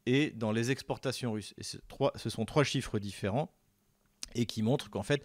et 0.07 0.31
dans 0.31 0.53
les 0.53 0.71
exportations 0.71 1.33
russes. 1.33 1.55
Et 1.59 1.63
ce 1.63 2.31
sont 2.31 2.45
trois 2.45 2.65
chiffres 2.65 2.99
différents 2.99 3.51
et 4.35 4.47
qui 4.47 4.63
montrent 4.63 4.91
qu'en 4.91 5.03
fait 5.03 5.23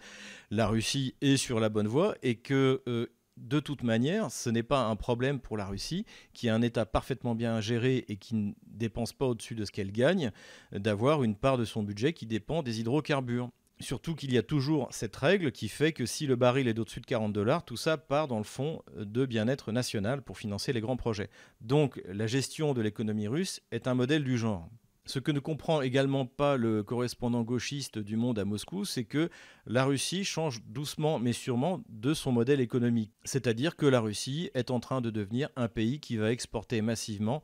la 0.50 0.66
Russie 0.68 1.14
est 1.20 1.36
sur 1.36 1.60
la 1.60 1.68
bonne 1.68 1.88
voie 1.88 2.14
et 2.22 2.36
que 2.36 2.82
euh, 2.86 3.06
de 3.36 3.60
toute 3.60 3.82
manière, 3.82 4.30
ce 4.30 4.50
n'est 4.50 4.62
pas 4.62 4.84
un 4.84 4.96
problème 4.96 5.40
pour 5.40 5.56
la 5.56 5.66
Russie, 5.66 6.04
qui 6.32 6.46
est 6.46 6.50
un 6.50 6.62
État 6.62 6.86
parfaitement 6.86 7.34
bien 7.34 7.60
géré 7.60 8.04
et 8.08 8.16
qui 8.16 8.34
ne 8.34 8.52
dépense 8.66 9.12
pas 9.12 9.26
au-dessus 9.26 9.54
de 9.54 9.64
ce 9.64 9.72
qu'elle 9.72 9.92
gagne, 9.92 10.30
d'avoir 10.72 11.22
une 11.22 11.34
part 11.34 11.58
de 11.58 11.64
son 11.64 11.82
budget 11.82 12.12
qui 12.12 12.26
dépend 12.26 12.62
des 12.62 12.80
hydrocarbures. 12.80 13.50
Surtout 13.80 14.14
qu'il 14.14 14.30
y 14.32 14.36
a 14.36 14.42
toujours 14.42 14.88
cette 14.90 15.16
règle 15.16 15.52
qui 15.52 15.68
fait 15.68 15.92
que 15.92 16.04
si 16.04 16.26
le 16.26 16.36
baril 16.36 16.68
est 16.68 16.78
au-dessus 16.78 17.00
de 17.00 17.06
40 17.06 17.32
dollars, 17.32 17.64
tout 17.64 17.78
ça 17.78 17.96
part 17.96 18.28
dans 18.28 18.36
le 18.36 18.44
fonds 18.44 18.82
de 18.94 19.24
bien-être 19.24 19.72
national 19.72 20.20
pour 20.20 20.36
financer 20.36 20.74
les 20.74 20.82
grands 20.82 20.98
projets. 20.98 21.30
Donc 21.62 22.02
la 22.06 22.26
gestion 22.26 22.74
de 22.74 22.82
l'économie 22.82 23.26
russe 23.26 23.62
est 23.70 23.88
un 23.88 23.94
modèle 23.94 24.22
du 24.22 24.36
genre. 24.36 24.68
Ce 25.06 25.18
que 25.18 25.32
ne 25.32 25.40
comprend 25.40 25.82
également 25.82 26.26
pas 26.26 26.56
le 26.56 26.82
correspondant 26.82 27.42
gauchiste 27.42 27.98
du 27.98 28.16
Monde 28.16 28.38
à 28.38 28.44
Moscou, 28.44 28.84
c'est 28.84 29.04
que 29.04 29.30
la 29.66 29.84
Russie 29.84 30.24
change 30.24 30.62
doucement 30.66 31.18
mais 31.18 31.32
sûrement 31.32 31.82
de 31.88 32.14
son 32.14 32.32
modèle 32.32 32.60
économique. 32.60 33.12
C'est-à-dire 33.24 33.76
que 33.76 33.86
la 33.86 34.00
Russie 34.00 34.50
est 34.54 34.70
en 34.70 34.78
train 34.78 35.00
de 35.00 35.10
devenir 35.10 35.48
un 35.56 35.68
pays 35.68 36.00
qui 36.00 36.16
va 36.16 36.30
exporter 36.30 36.82
massivement 36.82 37.42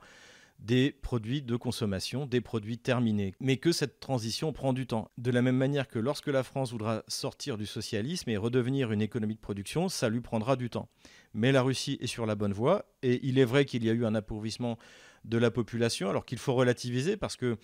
des 0.58 0.90
produits 0.90 1.42
de 1.42 1.56
consommation, 1.56 2.26
des 2.26 2.40
produits 2.40 2.78
terminés. 2.78 3.34
Mais 3.40 3.56
que 3.56 3.72
cette 3.72 4.00
transition 4.00 4.52
prend 4.52 4.72
du 4.72 4.86
temps. 4.86 5.10
De 5.18 5.30
la 5.30 5.42
même 5.42 5.56
manière 5.56 5.88
que 5.88 5.98
lorsque 5.98 6.28
la 6.28 6.42
France 6.42 6.72
voudra 6.72 7.02
sortir 7.08 7.58
du 7.58 7.66
socialisme 7.66 8.30
et 8.30 8.36
redevenir 8.36 8.92
une 8.92 9.02
économie 9.02 9.34
de 9.34 9.40
production, 9.40 9.88
ça 9.88 10.08
lui 10.08 10.20
prendra 10.20 10.56
du 10.56 10.70
temps. 10.70 10.88
Mais 11.34 11.52
la 11.52 11.62
Russie 11.62 11.98
est 12.00 12.06
sur 12.06 12.26
la 12.26 12.34
bonne 12.34 12.52
voie 12.52 12.86
et 13.02 13.20
il 13.26 13.38
est 13.38 13.44
vrai 13.44 13.64
qu'il 13.64 13.84
y 13.84 13.90
a 13.90 13.92
eu 13.92 14.06
un 14.06 14.14
appauvrissement 14.14 14.78
de 15.26 15.38
la 15.38 15.50
population, 15.50 16.08
alors 16.08 16.24
qu'il 16.24 16.38
faut 16.38 16.54
relativiser 16.54 17.16
parce 17.16 17.36
que 17.36 17.56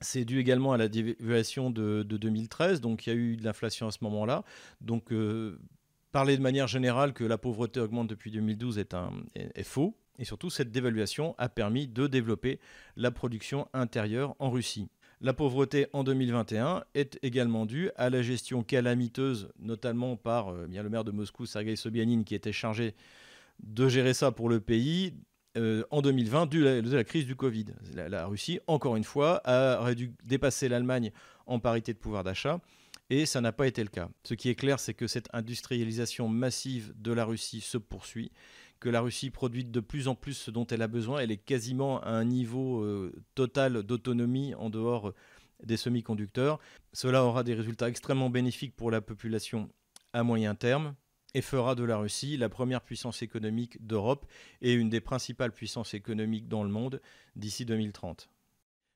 c'est 0.00 0.24
dû 0.24 0.38
également 0.38 0.72
à 0.72 0.76
la 0.76 0.88
dévaluation 0.88 1.70
de, 1.70 2.02
2013, 2.02 2.80
donc 2.80 3.06
il 3.06 3.10
y 3.10 3.12
a 3.12 3.16
eu 3.16 3.36
de 3.36 3.44
l'inflation 3.44 3.86
à 3.86 3.90
ce 3.90 3.98
moment-là. 4.02 4.44
Donc 4.80 5.12
euh, 5.12 5.58
parler 6.12 6.36
de 6.36 6.42
manière 6.42 6.66
générale 6.66 7.12
que 7.12 7.24
la 7.24 7.38
pauvreté 7.38 7.80
augmente 7.80 8.08
depuis 8.08 8.30
2012 8.30 8.78
est, 8.78 8.94
est 9.34 9.62
faux. 9.62 9.96
Et 10.18 10.24
surtout, 10.24 10.50
cette 10.50 10.70
dévaluation 10.70 11.34
a 11.38 11.48
permis 11.48 11.88
de 11.88 12.06
développer 12.06 12.60
la 12.96 13.10
production 13.10 13.66
intérieure 13.72 14.36
en 14.38 14.50
Russie. 14.50 14.88
La 15.20 15.32
pauvreté 15.32 15.86
en 15.92 16.04
2021 16.04 16.84
est 16.94 17.18
également 17.22 17.66
due 17.66 17.90
à 17.96 18.10
la 18.10 18.20
gestion 18.20 18.62
calamiteuse, 18.62 19.48
notamment 19.58 20.16
par 20.16 20.48
euh, 20.48 20.66
bien 20.66 20.82
le 20.82 20.90
maire 20.90 21.04
de 21.04 21.12
Moscou, 21.12 21.46
Sergei 21.46 21.76
Sobyanin, 21.76 22.24
qui 22.24 22.34
était 22.34 22.52
chargé 22.52 22.94
de 23.62 23.88
gérer 23.88 24.12
ça 24.12 24.32
pour 24.32 24.48
le 24.48 24.60
pays 24.60 25.14
euh, 25.56 25.84
en 25.90 26.02
2020, 26.02 26.46
dû 26.46 26.66
à 26.66 26.80
la, 26.80 27.04
crise 27.04 27.26
du 27.26 27.36
Covid. 27.36 27.66
La, 27.94 28.26
Russie, 28.26 28.60
encore 28.66 28.96
une 28.96 29.04
fois, 29.04 29.42
aurait 29.80 29.94
dû 29.94 30.12
dépasser 30.24 30.68
l'Allemagne 30.68 31.12
en 31.46 31.58
parité 31.58 31.92
de 31.92 31.98
pouvoir 31.98 32.24
d'achat. 32.24 32.60
Et 33.10 33.26
ça 33.26 33.40
n'a 33.40 33.52
pas 33.52 33.66
été 33.66 33.82
le 33.82 33.90
cas. 33.90 34.08
Ce 34.24 34.34
qui 34.34 34.48
est 34.48 34.54
clair, 34.54 34.80
c'est 34.80 34.94
que 34.94 35.06
cette 35.06 35.28
industrialisation 35.32 36.28
massive 36.28 36.92
de 36.96 37.12
la 37.12 37.24
Russie 37.24 37.60
se 37.60 37.78
poursuit 37.78 38.32
que 38.80 38.88
la 38.88 39.00
Russie 39.00 39.30
produit 39.30 39.64
de 39.64 39.80
plus 39.80 40.08
en 40.08 40.14
plus 40.14 40.34
ce 40.34 40.50
dont 40.50 40.66
elle 40.66 40.82
a 40.82 40.88
besoin. 40.88 41.20
Elle 41.20 41.30
est 41.30 41.38
quasiment 41.38 42.00
à 42.02 42.10
un 42.10 42.24
niveau 42.24 42.82
euh, 42.82 43.12
total 43.34 43.82
d'autonomie 43.82 44.54
en 44.54 44.68
dehors 44.68 45.12
des 45.62 45.76
semi-conducteurs. 45.76 46.58
Cela 46.92 47.24
aura 47.24 47.44
des 47.44 47.54
résultats 47.54 47.88
extrêmement 47.88 48.30
bénéfiques 48.30 48.76
pour 48.76 48.90
la 48.90 49.00
population 49.00 49.70
à 50.12 50.22
moyen 50.22 50.54
terme 50.54 50.94
et 51.34 51.42
fera 51.42 51.74
de 51.74 51.84
la 51.84 51.96
Russie 51.96 52.36
la 52.36 52.48
première 52.48 52.80
puissance 52.80 53.22
économique 53.22 53.84
d'Europe 53.86 54.26
et 54.62 54.72
une 54.72 54.88
des 54.88 55.00
principales 55.00 55.52
puissances 55.52 55.94
économiques 55.94 56.48
dans 56.48 56.62
le 56.62 56.70
monde 56.70 57.00
d'ici 57.36 57.64
2030. 57.64 58.30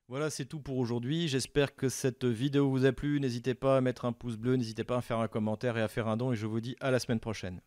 Voilà, 0.09 0.31
c'est 0.31 0.47
tout 0.47 0.61
pour 0.61 0.79
aujourd'hui. 0.79 1.29
J'espère 1.29 1.77
que 1.77 1.91
cette 1.91 2.25
vidéo 2.25 2.71
vous 2.71 2.87
a 2.87 2.93
plu. 2.93 3.21
N'hésitez 3.21 3.55
pas 3.55 3.77
à 3.77 3.81
mettre 3.83 4.07
un 4.07 4.13
pouce 4.13 4.39
bleu, 4.39 4.57
n'hésitez 4.57 4.85
pas 4.85 4.97
à 4.97 5.03
faire 5.03 5.19
un 5.19 5.29
commentaire 5.29 5.77
et 5.77 5.83
à 5.83 5.89
faire 5.89 6.09
un 6.09 6.17
don. 6.17 6.33
Et 6.33 6.37
je 6.37 6.47
vous 6.47 6.61
dis 6.61 6.77
à 6.81 6.91
la 6.91 6.99
semaine 6.99 7.21
prochaine. 7.21 7.61